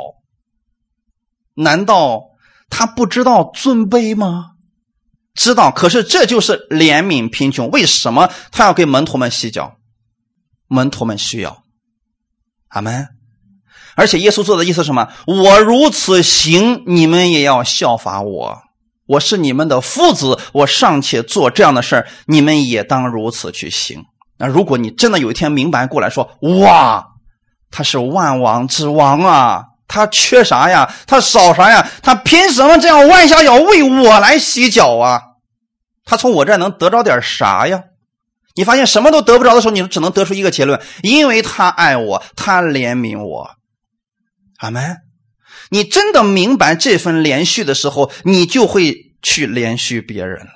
[1.54, 2.22] 难道
[2.68, 4.52] 他不知道尊卑吗？
[5.34, 7.70] 知道，可是这就是怜悯贫穷。
[7.70, 9.76] 为什么他要给门徒们洗脚？
[10.68, 11.62] 门徒们需要，
[12.68, 13.08] 阿门。
[13.94, 15.08] 而且耶稣做的意思是什么？
[15.26, 18.62] 我如此行，你们也要效法我。
[19.06, 24.04] 我是你们的夫子，我尚且做这样的事你们也当如此去行。
[24.36, 27.06] 那如果你真的有一天明白过来说，哇！
[27.70, 30.94] 他是万王之王啊，他缺啥呀？
[31.06, 31.86] 他少啥呀？
[32.02, 35.20] 他凭什么这样弯下腰为我来洗脚啊？
[36.04, 37.82] 他从我这能得着点啥呀？
[38.54, 43.50] 你发现什么都得不着的时候，你只能得出一个结论：因为他爱我，他怜悯我。
[44.58, 44.96] 阿门。
[45.70, 50.52] 你真的明白这份连续的时候，你就会去连续别人了。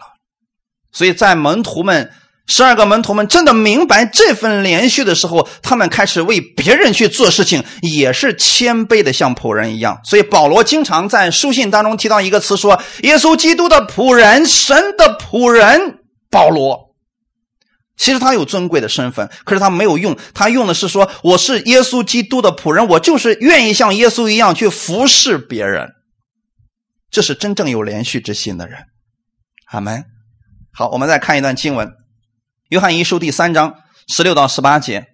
[0.92, 2.12] 所以在门徒们。
[2.50, 10.00] 十二个门徒们真的明白这份连续的时候，他们开始为别人去做事情，也是谦卑的像仆人一样。
[10.02, 16.90] 所以保罗经常在书信当中提到一个词，说耶稣基督的仆人，神的仆人保罗。
[17.96, 25.88] 其实他有尊贵的身份，可是他没有用，他用的是说我是耶稣基督的仆人，我就是愿意像耶稣一样去服侍别人。
[27.12, 28.78] 这是真正有连续之心的人。
[29.66, 30.02] 阿门。
[30.72, 31.88] 好，我们再看一段经文。
[32.70, 33.74] 约翰一书第三章
[34.06, 35.06] 十六到十八节，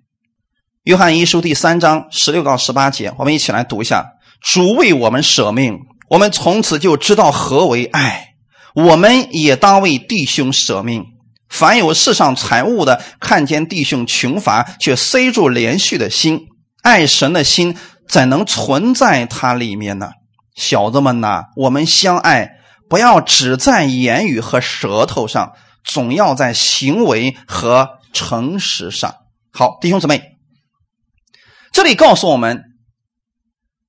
[0.83, 4.05] 约翰一书第三章十六到十八节，我们一起来读一下：
[4.43, 5.79] 主为我们舍命，
[6.11, 8.35] 我们从此就知道何为爱。
[8.75, 11.03] 我们也当为弟兄舍命。
[11.49, 16.43] 凡有世上财物的，看见弟兄穷乏，却塞住连续的心，
[16.83, 17.75] 爱神的心
[18.07, 20.11] 怎能存在他里面呢？
[20.55, 22.51] 小子们呐，我们相爱，
[22.91, 25.53] 不要只在言语和舌头上，
[25.87, 29.15] 总要在行为和诚实上。
[29.51, 30.37] 好，弟兄姊妹，
[31.73, 32.63] 这里告诉我们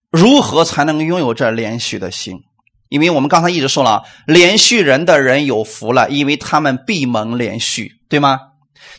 [0.10, 2.38] 如何才能拥有这连续的心。
[2.90, 8.40] 因为我们刚才一直说了，连续人的人有福了，因为他们闭门连续，对吗？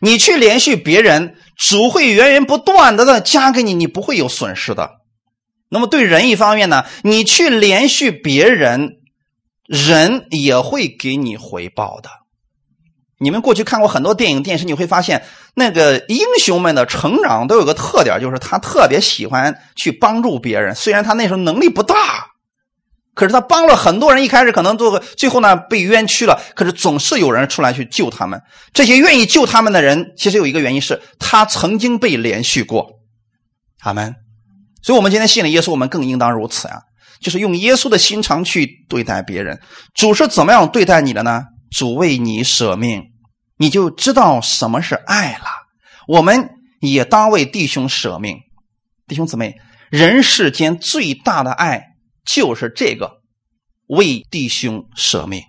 [0.00, 4.90] 你去连续别人，主会源源不断的的加给你，你不会有损失的。
[5.70, 8.98] 那么对人一方面呢，你去连续别人，
[9.66, 12.10] 人也会给你回报的。
[13.18, 21.94] 你们过去看过很多电影电视，你会发现那个英雄们的成长都有个特点，就是他特别喜欢去帮助别人，虽然他那时候能力不大。
[23.14, 26.40] 可是他帮了很多人，一开始可能做个，最后呢被冤屈了。
[26.54, 28.40] 可是总是有人出来去救他们。
[28.72, 32.86] 这些愿意救他们的人，其实有一个原因是他曾经被连续过。
[33.80, 34.14] 阿门。
[34.84, 36.78] 所以，我们今天信了耶稣，我们更应当如此啊！
[37.20, 39.58] 就是用耶稣的心肠去对待别人。
[39.96, 41.42] 主是怎么样对待你的呢？
[41.70, 43.04] 主为你舍命，
[43.56, 45.46] 你就知道什么是爱了。
[46.06, 46.50] 我们
[46.80, 48.38] 也当为弟兄舍命，
[49.06, 49.56] 弟兄姊妹，
[49.90, 51.84] 人世间最大的爱。
[52.30, 53.22] 就是这个，
[53.86, 55.44] 为弟兄舍命。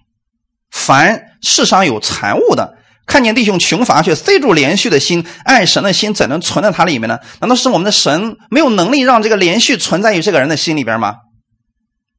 [0.71, 7.19] 凡世上有财物的，看见弟兄穷乏，却塞住连续的心，爱神的心怎能存在他里面呢？
[7.41, 11.17] 难道是我们的神没有能力让这个连续存在于这个人的心里边吗？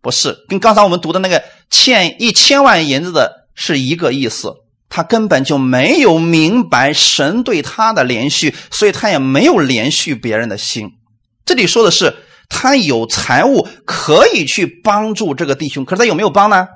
[0.03, 4.55] 不是，跟刚才我们读的那个欠一千万银子的是一个意思。
[4.89, 10.91] 他根本就没有明白神对他的连续，所以他也没有连续别人的心。
[11.45, 12.17] 这里说的是。
[12.53, 16.67] 他有财物可以去帮助这个弟兄，可是他有没有帮呢？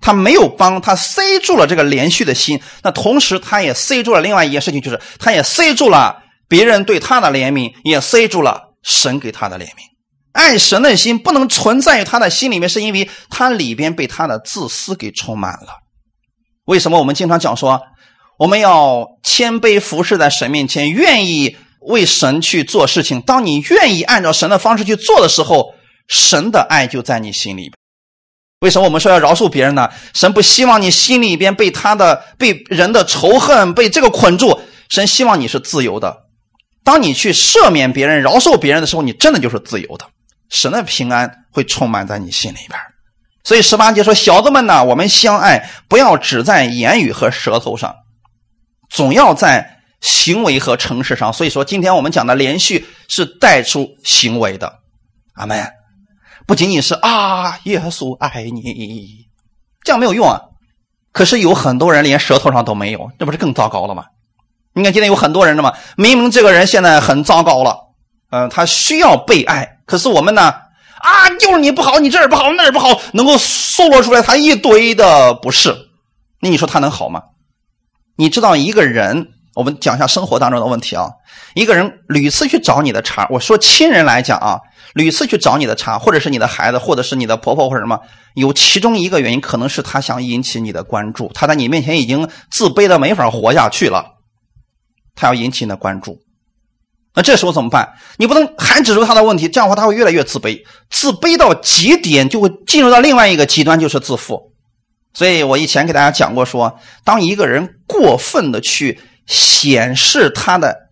[0.00, 2.60] 他没有帮，他塞住了这个连续的心。
[2.82, 9.86] 那同时，他也塞住了另外一件事情，就是他也塞住了别人对他的怜悯，也塞住了神给他的怜悯。
[10.32, 15.83] 爱神的心不能存在于他的心里面，是因为他里边被他的自私给充满了。
[16.66, 17.82] 为什么我们经常讲说，
[18.38, 21.56] 我们要谦卑服侍在神面前，愿意？
[21.86, 25.74] 为神去做事情，当你愿意按照神的方式去做的时候，
[26.08, 27.72] 神的爱就在你心里边。
[28.60, 29.90] 为什么我们说要饶恕别人呢？
[30.14, 34.58] 神不希望你心里边被他的、被人的仇恨、被这个捆住。
[34.88, 36.22] 神希望你是自由的。
[36.82, 40.06] 当你去赦免别人、饶恕别人的时候，你真的就是自由的。
[40.48, 42.80] 神的平安会充满在你心里边。
[43.44, 47.94] 所以十八节说：“小子们呐，我们相爱，不要只在言语和舌头上，
[48.90, 49.70] 总要在。”
[50.04, 54.80] 行为和诚实上，所以说今天我们讲的连续是带出行为的，
[55.32, 55.66] 阿门。
[56.46, 59.26] 不仅仅是啊，耶稣爱你，
[59.82, 60.42] 这样没有用啊。
[61.10, 64.04] 可是有很多人连舌头上都没有，这不是更糟糕了吗？
[64.74, 67.78] 你看今天有很多人的嘛，明明这个人现在很糟糕了，
[68.28, 70.52] 嗯，他需要被爱，可是我们呢，
[71.04, 75.76] 啊，就是你不好，你这儿不好，那儿不好，能够搜罗出来他一堆的不是，
[76.40, 77.22] 那你说他能好吗？
[78.16, 79.28] 你知道一个人。
[79.56, 81.08] 我们讲一下生活当中的问题啊。
[81.54, 84.58] 一个人屡次去找你的茬，我说亲人来讲啊，
[84.94, 88.00] 屡次去找你的茬，或者是你的孩子，或者是你的婆婆或者什么，
[88.34, 94.04] 有其中一个原因，可能是他想引起你的关注，他在你面前已经自卑的没法活下去了，
[95.14, 96.18] 他要引起你的关注。
[97.14, 97.94] 那这时候怎么办？
[98.18, 104.52] 你不能还指出他的问题，这样的话他会越来越自卑，自卑到极点就会进入到另外一个极端，就是自负。
[105.14, 109.00] 所以我以前给大家讲过，说当一个人过分的去。
[109.26, 110.90] 显示他的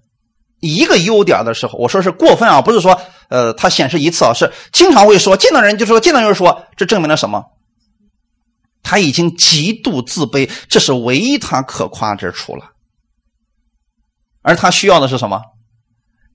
[0.59, 2.99] 一个优点的时候，我说是过分啊，不是说
[3.29, 7.45] 呃他显示一次啊，是经常会说见到人就说见到人就说，这证明了什么？
[8.83, 12.71] 他已经极度自卑，这是唯一他可夸之处了。
[14.41, 15.43] 而他需要的是什么？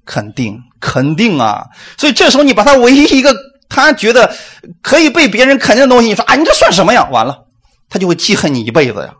[0.07, 1.65] 肯定，肯定啊！
[1.97, 3.35] 所以这时候你把他唯一一个
[3.69, 4.33] 他觉得
[4.81, 7.07] 可以被别人肯定的东西，你说啊，你这算什么呀？
[7.11, 7.43] 完了，
[7.89, 9.13] 他就会记恨你一辈子呀。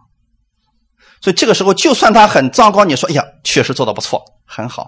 [1.22, 4.88] 所以这个时候，就算他很糟糕，你说：“哎呀，确实做的不错，很好。”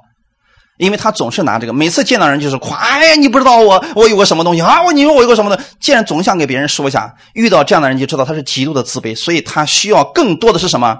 [0.77, 4.81] 因为他总是拿这个，每次见到人就是夸：“哎呀，你不知道我，我有个什么东西啊？
[4.83, 7.13] 我你说我有个什么的？”既然总想给别人说一下。
[7.33, 10.99] 遇到这样的人，就知道他是极度的自卑，所以他需要更多的是什么？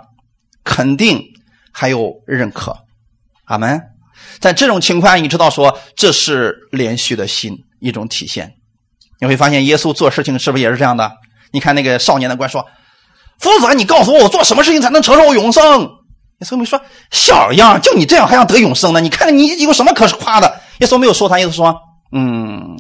[0.66, 1.24] 肯定，
[1.72, 2.76] 还有认可。
[3.45, 3.80] 阿门。
[4.40, 8.54] 在这种情况，你知道说这是连续的心一种体现。
[9.22, 11.12] 你会发现，耶稣做事情是不是也是这样的？
[11.52, 12.66] 你看那个少年的官说。
[13.40, 15.64] 夫子，你告诉我，我做什么事情才能承受永生？
[15.84, 19.00] 耶稣没说，小样，就你这样还想得永生呢？
[19.00, 20.60] 你看你有什么可夸的？
[20.80, 21.74] 耶稣没有说他，耶稣说，
[22.12, 22.78] 嗯，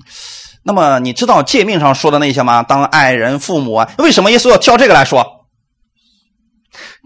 [0.63, 2.61] 那么你知道诫命上说的那些吗？
[2.61, 3.89] 当爱人父母啊？
[3.99, 5.25] 为什么耶稣要挑这个来说？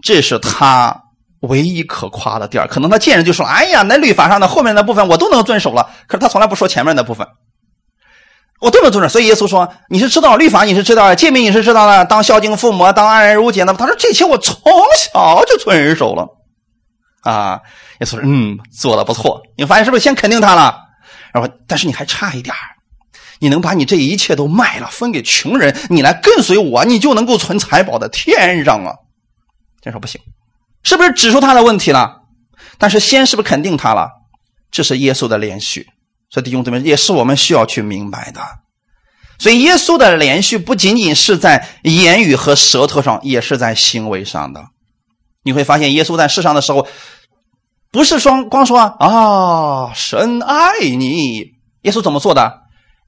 [0.02, 1.03] 这是他
[1.44, 2.66] 唯一可夸的地儿。
[2.66, 7.26] 可能他见人就说：“哎呀，那律法上的后面的部分我都能遵守了。”可是他从来不说前面的部分。
[8.60, 9.08] 我都能遵守。
[9.08, 12.04] 所以耶稣说：“你是知道律法，你是知道诫命，你是知道的。
[12.04, 14.56] 当孝敬父母，当爱人如己。”那么他说：“这些我从
[14.98, 16.26] 小就遵守了。”
[17.22, 17.60] 啊，
[18.00, 19.42] 耶稣说：“嗯，做的不错。
[19.56, 20.78] 你发现是不是先肯定他了？
[21.32, 22.54] 然后，但是你还差一点
[23.40, 28.94] 你能把你这一切都卖了，分给穷人，你来跟随我，你就能够存财宝在天上啊！”
[29.82, 30.20] 这说不行，
[30.84, 32.20] 是不是指出他的问题了？
[32.78, 34.10] 但是先是不是肯定他了？
[34.70, 35.88] 这是耶稣的连续。
[36.30, 38.40] 所以弟兄姊妹，也是我们需要去明白的。
[39.38, 44.64] 所以耶稣的连续不仅仅是在言语和舌头上，也是在行为上的。
[45.42, 46.86] 你会发现，耶稣在世上的时候，
[47.90, 51.54] 不是说光说啊，神爱你。
[51.82, 52.62] 耶稣怎么做的？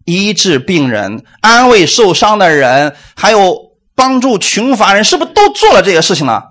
[0.05, 3.57] 医治病人，安慰受伤的人，还有
[3.95, 6.45] 帮助穷乏人，是不是都做了这些事情了？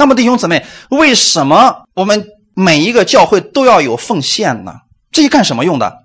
[0.00, 4.72] 那么弟兄姊妹，为什么我们每一个教会都要有奉献呢？
[5.12, 6.04] 这些干什么用的？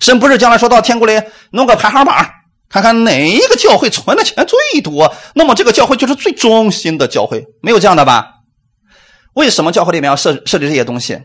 [0.00, 2.28] 神不是将来说到天国里弄个排行榜，
[2.68, 8.26] 看看哪一个教会存的钱最多，那么这个教会就是最忠心的教会，没有这样的吧？
[9.34, 11.20] 为什么教会里面要设设置这些东西？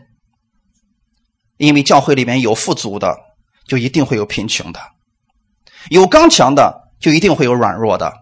[1.56, 3.12] 因为教会里面有富足的，
[3.66, 4.78] 就一定会有贫穷的；
[5.90, 8.12] 有刚强的，就一定会有软弱的。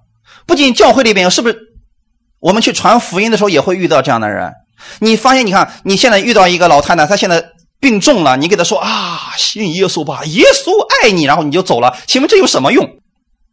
[0.47, 1.59] 不仅教会里面，是不是
[2.43, 4.53] 我们去传福音的时候也会遇到这样的人？
[4.99, 10.73] 你发现，你看你现在遇到一个老太太，她现在病重了，你给她说啊，信耶稣吧，耶稣
[11.05, 11.97] 爱你，然后你就走了。
[12.09, 12.99] 请问这有什么用？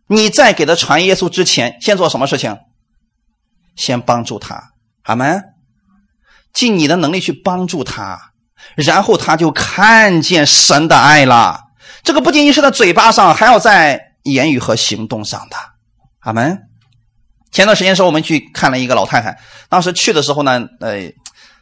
[0.07, 2.57] 你在给她传耶稣之前，先做什么事情？
[3.75, 4.71] 先帮助她，
[5.03, 5.43] 阿门。
[6.51, 8.31] 尽你的能力去帮助他，
[8.75, 11.61] 然后他就看见神的爱了。
[12.03, 15.55] 这个不仅仅是在嘴巴上，还要在言语和行动上的。
[16.21, 16.68] 阿门。
[17.51, 19.37] 前段时间时候，我们去看了一个老太太，
[19.69, 21.11] 当时去的时候呢，呃，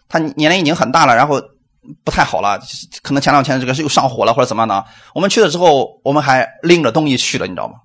[0.10, 1.42] 她年龄已经很大了，然后
[2.04, 2.60] 不太好了，
[3.02, 4.86] 可能前两天这个是又上火了或者怎么样的。
[5.16, 7.76] 我们去了之后，我们还拎着东西去了，你知道吗？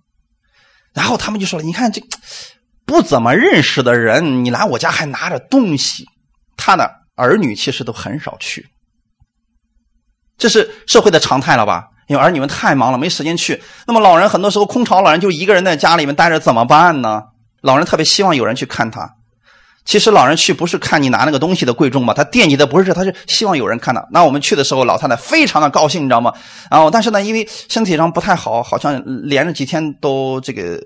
[0.92, 2.02] 然后他们就说了：“你看这
[2.84, 6.04] 不怎么认识的人，你来我家还拿着东西。”
[6.54, 8.68] 他的儿女其实都很少去，
[10.36, 11.88] 这是社会的常态了吧？
[12.08, 13.62] 因为儿女们太忙了，没时间去。
[13.86, 17.22] 那么老人很多时候空巢老人就一个人在家里面待着，怎么办呢？
[17.62, 19.14] 老人特别希望有人去看他。
[19.84, 24.06] 其实老人去不是看你拿那个东西的贵重嘛，他惦记的不是这，他是希望有人看他。
[24.10, 26.32] 那我们去的时候，老太太非常的高兴，你知道吗？
[26.70, 30.78] 然后但是呢，因为身体上不太好，好像连着几天都这个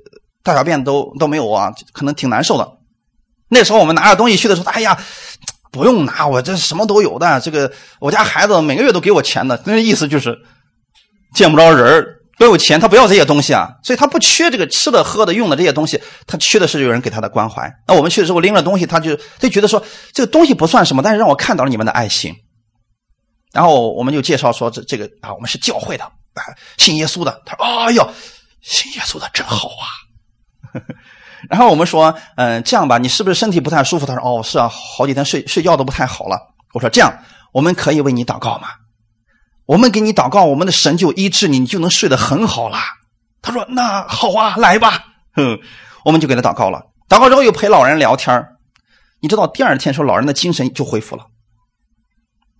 [0.42, 2.70] 大小便都都没有啊，可能挺难受的。
[3.48, 4.96] 那时候我们拿着东西去的时候，哎呀。
[5.72, 7.38] 不用拿，我这什么都有的。
[7.40, 7.70] 这个
[8.00, 10.38] 我家孩子每个月都给我钱的，那意思就是
[11.34, 12.02] 见不着人
[12.38, 17.72] 不有钱，他不要这些东西啊，所以他不缺这个吃的、喝的、用的这些东西，他缺的是有人给他的关怀。
[17.86, 19.82] 那我们去的时候拎了东西，他就他就觉得说
[20.12, 22.34] 这个东西不算什么，但是让我看到了你们的爱心。
[23.52, 26.04] 然后我们就介绍说这这个啊，我们是教会的，
[26.76, 27.40] 信耶稣的。
[27.46, 28.06] 他说：“哎呦，
[28.60, 30.80] 信耶稣的真好啊。
[31.48, 34.04] ”然后我们说，嗯，这样吧，你是不是身体不太舒服？
[34.04, 36.38] 他说，哦，是啊，好几天睡睡觉都不太好了。
[36.74, 37.10] 我说，这样，
[37.52, 38.68] 我们可以为你祷告吗？
[39.66, 42.78] 我们给你祷告，我们的神就医治你，你就能睡得很好了。
[43.42, 45.04] 他说，那好啊，来吧。
[45.34, 45.58] 哼，
[46.04, 46.86] 我们就给他祷告了。
[47.08, 48.46] 祷告之后又陪老人聊天
[49.20, 51.26] 你知道，第二天说老人的精神就恢复了。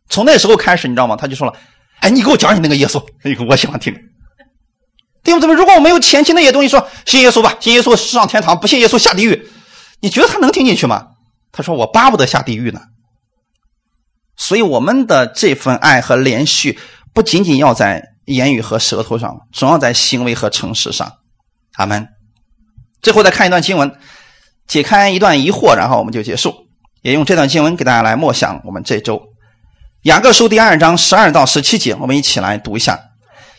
[0.09, 1.16] 从那时候开始，你知道吗？
[1.16, 1.54] 他就说了，
[2.00, 3.04] 哎，你给我讲你那个耶稣，
[3.48, 3.94] 我喜欢听。
[5.22, 9.48] 弟兄姊妹，如果我没有前期那些东西，说信耶稣吧，信耶稣上天堂，不信耶稣下地狱，
[10.00, 11.09] 你觉得他能听进去吗？
[11.52, 12.80] 他说我巴不得下地狱呢。
[14.36, 16.78] 所以我们的这份爱和连续，
[17.16, 21.14] 不仅仅要在言语和舌头上，总要在行为和诚实上。
[21.76, 22.08] 阿门。
[23.00, 23.90] 最后再看一段经文，
[24.68, 26.66] 解开一段疑惑，然后我们就结束。
[27.00, 29.22] 也用这段经文给大家来默想我们这周
[30.02, 33.00] 雅各书第二章十二到十七节，我们一起来读一下。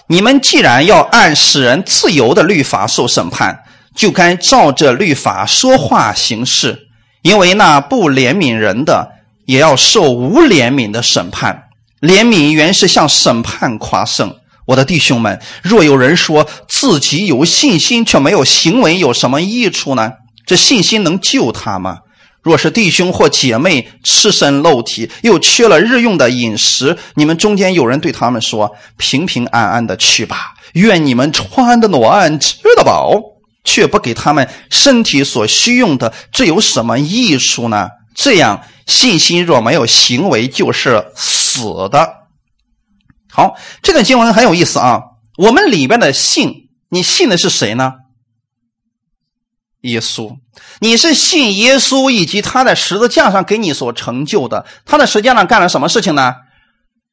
[0.06, 3.64] 你们既然要按使人自由的律法受审判，
[3.96, 6.90] 就该照着律法说话行事，
[7.24, 9.14] 因为那不怜悯人的，
[9.48, 11.64] 也要受无怜悯的审判。
[12.02, 14.36] 怜悯原是向审判夸胜。
[14.66, 20.12] 我的弟兄们，若有人说自己有信心却没有行为，有什么益处呢？
[20.46, 22.00] 这信心能救他吗？
[22.44, 33.20] 若是弟兄或姐妹赤身露体，又缺了日用的饮食，你们中间有人对他们说：“平平安安的去吧，愿你们穿的暖，吃的饱，
[33.66, 42.14] 却不给他们身体所需用的，这有什么益处呢？”这样信心若没有行为，就是死死的。
[43.30, 45.02] 好，这段经文很有意思啊。
[45.38, 47.94] 我们里边的信，你信的是谁呢？
[49.82, 50.38] 耶稣，
[50.80, 54.66] 你是信耶稣以及他在十字架上给你所成就的。
[54.86, 56.34] 他在十字架上干了什么事情呢？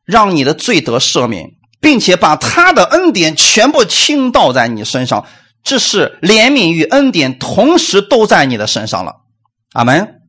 [0.04, 5.26] 让你的罪得赦免，并且把他的恩典全部倾倒在你身上。
[5.62, 9.16] 这是怜悯与恩典同时都在你的身上了。
[9.72, 10.22] 阿门。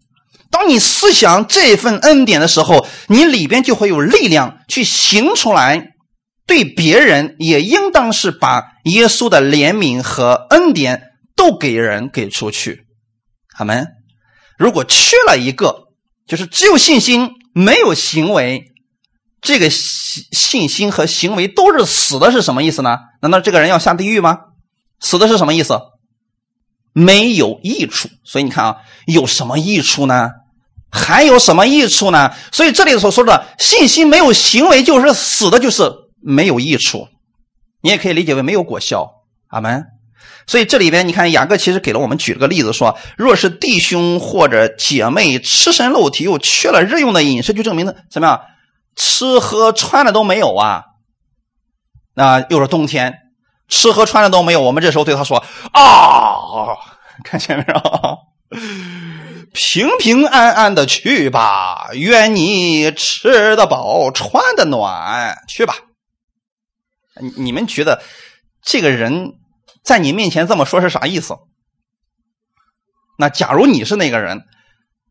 [0.52, 5.92] 当你思想这份恩典的时候，你里边就会有力量去行出来。
[6.48, 11.02] 对别人也应当是把耶稣的怜悯和恩典
[11.36, 12.86] 都给人给出去。
[13.58, 13.88] 阿门。
[14.58, 15.88] 如果缺了一个，
[16.28, 18.66] 就是只有信心没有行为，
[19.42, 22.96] 这个信信心和行为都是死的，是什么意思呢？
[23.24, 24.38] 难道这个人要下地狱吗？
[25.00, 25.80] 死的是什么意思？
[26.96, 28.08] 没有益处。
[28.24, 30.32] 所以你看啊，有什么益处呢？
[30.90, 32.34] 还有什么益处呢？
[32.54, 35.92] 所以这里所说的信心没有行为就是死的，就是
[36.22, 37.10] 没有益处。
[37.82, 39.12] 你也可以理解为没有果效。
[39.48, 39.88] 阿门。
[40.48, 48.42] 所以这里边你看，雅各其实给了我们举了个例子，说若是弟兄或者姐妹吃身肉体，又缺了日用的饮食，就证明呢怎么样？
[48.96, 50.84] 吃喝穿的都没有啊。
[52.14, 53.25] 那又是冬天。
[53.68, 55.44] 吃喝穿的都没有，我们这时候对他说
[55.74, 56.78] ：“啊，
[57.24, 58.18] 看前面啊？
[59.54, 65.76] 平平安安的去吧，愿你吃得饱，穿得暖，去吧。”
[67.22, 68.02] 你你们觉得
[68.62, 69.36] 这个人
[69.84, 71.38] 在你面前这么说是啥意思？
[73.18, 74.44] 那假如你是那个人，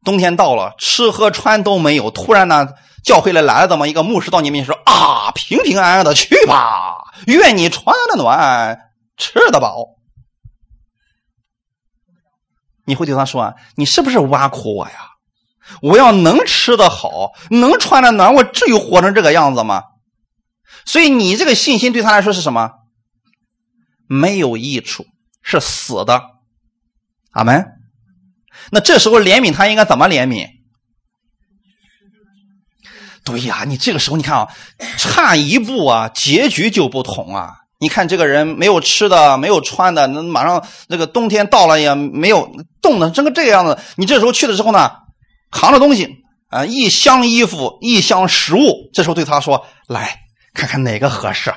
[0.05, 2.69] 冬天到了，吃喝穿都没有，突然呢，
[3.03, 9.97] 教会里来了这么一个牧师到你面前说：“啊，平平安安的去吧。”愿你穿的暖，吃的饱。
[12.87, 14.95] 你会对他说：“啊，你是不是挖苦我呀？
[15.81, 19.83] 我要能吃的好，能穿的暖，我至于活成这个样子吗？”
[20.85, 22.73] 所以你这个信心对他来说是什么？
[24.07, 25.07] 没有益处，
[25.43, 26.23] 是死的。
[27.31, 27.67] 阿门。
[28.71, 30.49] 那这时候怜悯他应该怎么怜悯？
[33.25, 34.49] 对呀，你这个时候你看啊，
[34.99, 37.55] 差一步啊，结局就不同啊。
[37.81, 42.51] 你看这个人没有吃的，没有穿的，那马上那个冬天到了也没有
[42.81, 43.79] 冻的，整个这个样子。
[43.97, 44.91] 你这时候去的时候呢，
[45.51, 46.17] 扛着东西
[46.51, 48.91] 啊，一箱衣服，一箱食物。
[48.93, 50.21] 这时候对他说：“来
[50.55, 51.53] 看看哪个合适。”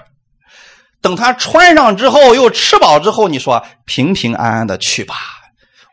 [1.01, 5.15] 等他穿上之后，又吃饱之后，你说平平安安的去吧。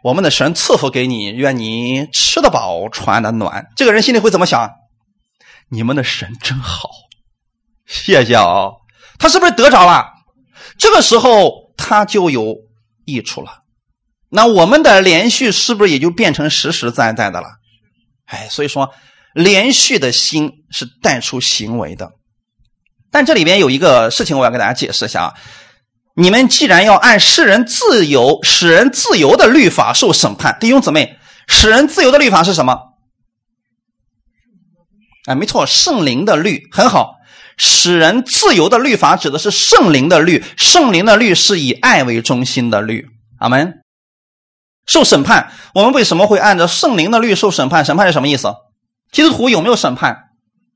[0.02, 3.66] 我们的神赐福给你，愿你吃得饱，穿得暖。
[3.76, 4.70] 这个人心里会怎么想？
[5.74, 6.88] 你们的神真好，
[7.86, 8.70] 谢谢啊！
[9.18, 10.06] 他是不是得着了？
[10.78, 12.54] 这个时候他就有
[13.04, 13.62] 益处了。
[14.28, 17.48] 那我们的连续是不是也就变成实实在在的了？
[18.26, 18.92] 哎，所以说
[19.34, 22.12] 连续的心是带出行为的。
[23.10, 25.34] 但这里边有一个事情，我要给大家解释一下啊。
[26.16, 32.93] 你们既然要按世人自由、使人自由的律法受审判，弟兄姊妹，使人自由的律法是什么？
[35.26, 37.14] 哎，没错，圣灵的律很好，
[37.56, 43.06] 使人自由的律法指的是圣灵的律，圣灵的律是以爱为中心的律。
[43.38, 43.80] 阿门。
[44.86, 47.84] 受审判，我们为什么会按照圣灵的律受审判？
[47.84, 48.52] 审判是什么意思？
[49.10, 50.24] 基督徒有没有审判？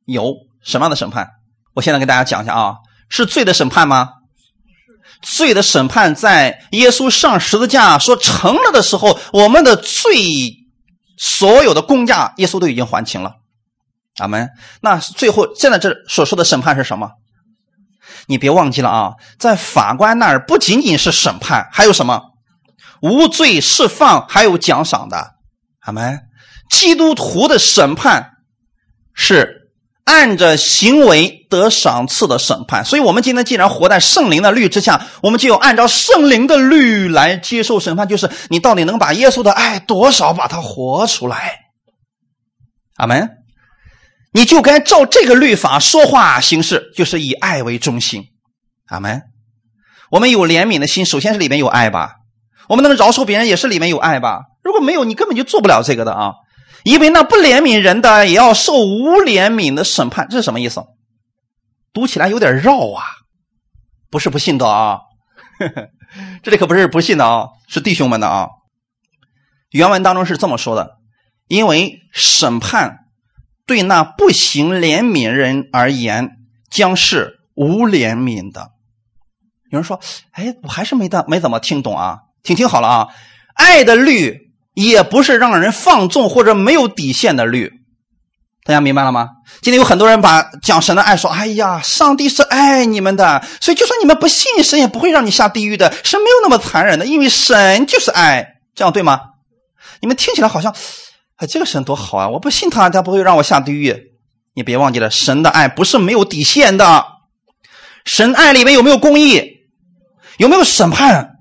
[0.07, 0.35] 有
[0.65, 1.29] 什么样的审判？
[1.75, 2.77] 我现在给大家讲一下啊，
[3.11, 4.09] 是罪的审判吗？
[5.21, 10.55] 罪的审判在耶稣上十字架说成了的时候，我们的罪
[11.19, 13.35] 所有的公价，耶稣都已经还清了。
[14.19, 14.51] 阿门。
[14.81, 17.11] 那最后现在这所说的审判是什么？
[18.27, 22.23] 你别忘记了啊，在法官那儿不仅仅是审判，还有什么
[23.01, 25.35] 无罪释放，还有奖赏的。
[25.81, 26.21] 阿门。
[26.71, 28.33] 基督徒的审判
[29.14, 29.71] 是
[30.05, 41.61] 按着行为得赏赐的审判，所以我们今天既然活在圣灵的律之下，我们就要按照圣灵的律来接受审判，就是你到底能把耶稣的爱多少把它活出来。
[42.97, 43.38] 阿门。
[44.33, 48.24] 你就该照这个律法说话行事，就是以爱为中心。
[48.87, 49.22] 阿门。
[50.11, 52.16] 我们有怜悯的心，首先是里面有爱吧。
[52.68, 54.41] 我们能饶恕别人，也是里面有爱吧。
[54.62, 56.33] 如果没有，你根本就做不了这个的啊。
[56.85, 60.29] 因为那不怜悯人的，也要受无怜悯的审判。
[60.31, 60.83] 这是什么意思？
[61.93, 63.05] 读起来有点绕啊。
[64.11, 65.01] 不是不信的啊，
[66.43, 68.49] 这里可不是不信的啊，是弟兄们的啊。
[69.70, 70.97] 原文当中是这么说的：
[71.49, 73.01] 因为审判。
[73.69, 76.31] 对那不行怜悯人而言，
[76.71, 78.71] 将是无怜悯的。
[79.71, 80.01] 有人说
[80.33, 83.09] ：“哎，我还是没的没怎么听懂啊，听听好了啊。
[83.55, 87.71] 爱的律也不是让人放纵或者没有底线的律，
[88.64, 89.29] 大家明白了吗？
[89.61, 95.93] 今天有很多人把讲神的爱说：‘哎呀，上帝是爱你们的，所以就算你们不信神，也不会让你下地狱的。
[96.03, 99.21] 神没有那么残忍的，因为神就是爱。’这样对吗？
[100.01, 100.75] 你们听起来好像，
[101.39, 102.28] 哎，这个神多好啊！
[102.28, 104.12] 我不信他，他不会让我下地狱。
[104.55, 107.05] 你别忘记了，神的爱不是没有底线的。
[108.05, 109.41] 神爱里面有没有公义？
[110.39, 111.36] 有没有审判？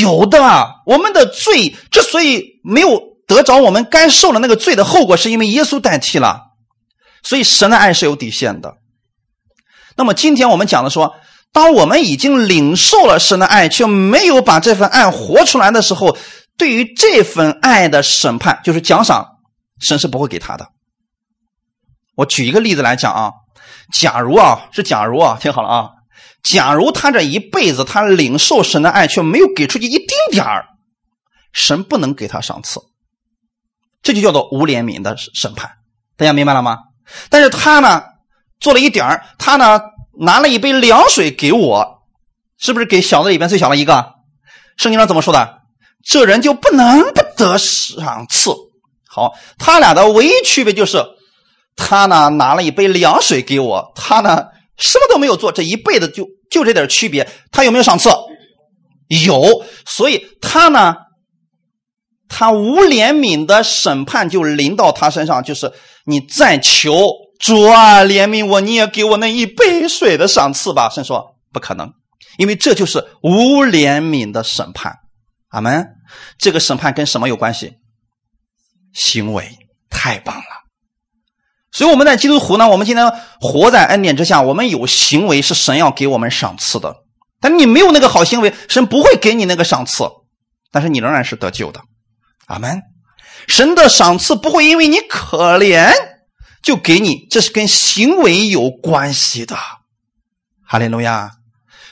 [0.00, 0.70] 有的。
[0.86, 6.48] 我们的罪之所以没有得着我们该受的那个罪的后果，是因为耶稣代替了。
[7.22, 8.74] 所以神的爱是有底线的。
[9.96, 11.14] 那么今天我们讲的说，
[11.52, 16.16] 当我们已经领受了神的爱，却没有把这份爱活出来的时候，
[16.58, 19.38] 对于这份爱的审判，就是奖赏，
[19.80, 20.68] 神是不会给他的。
[22.16, 23.32] 我举一个例子来讲啊，
[23.94, 25.90] 假如啊是假如啊，听好了啊，
[26.42, 30.66] 假如他这一辈子他领受神的爱，却没有给出去一丁点儿，
[31.52, 32.80] 神不能给他赏赐，
[34.02, 35.70] 这就叫做无怜悯的审判。
[36.16, 36.78] 大家明白了吗？
[37.30, 38.02] 但是他呢？
[38.60, 39.80] 做了一点儿，他呢
[40.18, 42.02] 拿了一杯凉水给我，
[42.58, 44.14] 是不是给小子里边最小的一个？
[44.76, 45.57] 圣经上怎么说的？
[46.04, 48.50] 这人就不能不得赏赐。
[49.08, 51.02] 好，他俩的唯一区别就是，
[51.76, 54.46] 他呢拿了一杯凉水给我，他呢
[54.76, 57.28] 什么都没有做，这一辈子就就这点区别。
[57.50, 58.10] 他有没有赏赐？
[59.08, 60.94] 有，所以他呢，
[62.28, 65.72] 他无怜悯的审判就临到他身上，就是
[66.04, 67.12] 你再求。
[67.38, 70.90] 主啊，怜悯我，你也给我那一杯水的赏赐吧。
[70.90, 71.92] 神说不可能，
[72.36, 74.92] 因为这就是无怜悯的审判。
[75.48, 75.86] 阿门。
[76.38, 77.74] 这个审判跟什么有关系？
[78.92, 79.58] 行为
[79.90, 80.42] 太棒了。
[81.70, 86.96] 所以我们在基督徒呢，我们今天活在恩典之下，我们有行为是神要给我们赏赐的。
[87.40, 90.04] 但你没有那个好行为，神不会给你那个赏赐，
[90.70, 91.80] 但是你仍然是得救的。
[92.46, 92.82] 阿门。
[93.46, 95.92] 神的赏赐不会因为你可怜。
[96.60, 99.56] 就给你，这是跟行为有关系的，
[100.66, 101.30] 哈利路亚。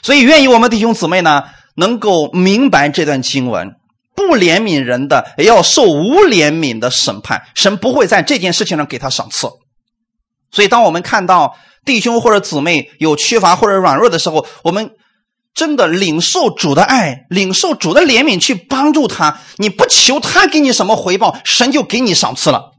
[0.03, 1.45] 所以愿意我们弟兄姊妹呢，
[1.77, 3.75] 能够明白这段经文，
[4.15, 7.43] 不怜悯人的，也要受无怜悯的审判。
[7.55, 9.47] 神不会在这件事情上给他赏赐。
[10.51, 11.55] 所以，当我们看到
[11.85, 14.91] 弟兄或者姊妹有缺乏或者软弱的时候，我们
[15.53, 19.39] 真的领受主的爱，领受主的怜悯，去帮助他。
[19.57, 22.71] 你不求他给你什么回报，神就给你赏赐了。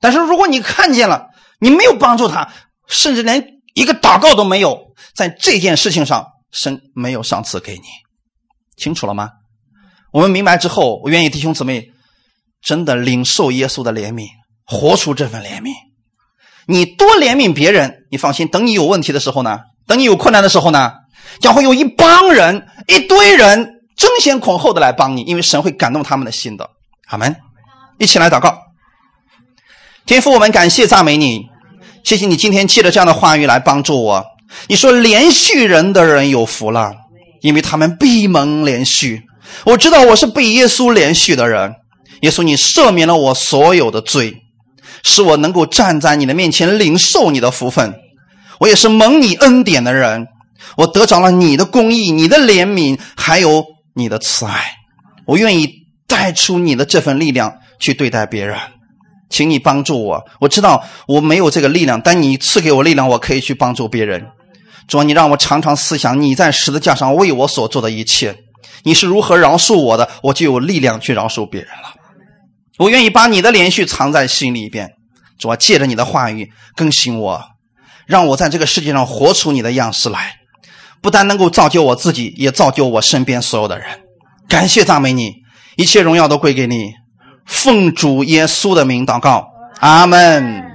[0.00, 1.26] 但是如果你看见了，
[1.60, 2.52] 你没有帮助他，
[2.88, 4.78] 甚至连一个祷告都没有，
[5.14, 7.82] 在这件事情上，神没有赏赐给你，
[8.76, 9.30] 清楚了吗？
[10.12, 11.90] 我们明白之后，我愿意弟兄姊妹
[12.62, 14.26] 真的领受耶稣的怜悯，
[14.64, 15.70] 活出这份怜悯。
[16.66, 20.92] 你多怜悯别人，你放心，等你有问题的时候呢，等你有困难的时候呢，
[21.40, 26.70] 将会有一帮人、一堆人争先恐后的来帮你，因为神会感动他们的心的。
[27.08, 27.36] 阿门。
[27.98, 28.58] 一起来祷告。
[30.04, 31.46] 天父，我们感谢赞美你，
[32.04, 34.24] 谢谢你今天借着这样的话语来帮助我。
[34.68, 36.94] 你说连续人的人有福了，
[37.40, 39.22] 因为他们闭门连续。
[39.64, 41.74] 我知道我是被耶稣连续的人，
[42.22, 44.34] 耶稣你赦免了我所有的罪，
[45.02, 47.94] 使我能够站在你的面前领受你的福分。
[48.58, 50.26] 我也是蒙你恩典的人，
[50.76, 53.64] 我得着了你的公义、你的怜悯，还有
[53.94, 54.72] 你的慈爱。
[55.26, 55.68] 我愿意
[56.06, 58.58] 带出你的这份力量去对待别人。
[59.28, 64.24] 请你帮助我，我知道我没有这个力量，但你赐给我力量，我可以去帮助别人。
[64.88, 68.36] 主，你让我常常思想你在十字架上为我所做的一切，
[68.84, 71.94] 你是如何饶恕我的，我就有力量去饶恕别人了。
[72.78, 74.90] 我愿意把你的连续藏在心里边，
[75.38, 77.42] 主啊，借着你的话语更新我，
[78.06, 80.34] 让我在这个世界上活出你的样式来，
[81.00, 83.86] 不但能够造就我自己，也造就我身边所有的人。
[84.48, 85.34] 感谢赞美你，
[85.76, 86.92] 一切荣耀都归给你。
[87.44, 89.48] 奉主耶稣的名祷告，
[89.80, 90.65] 阿门。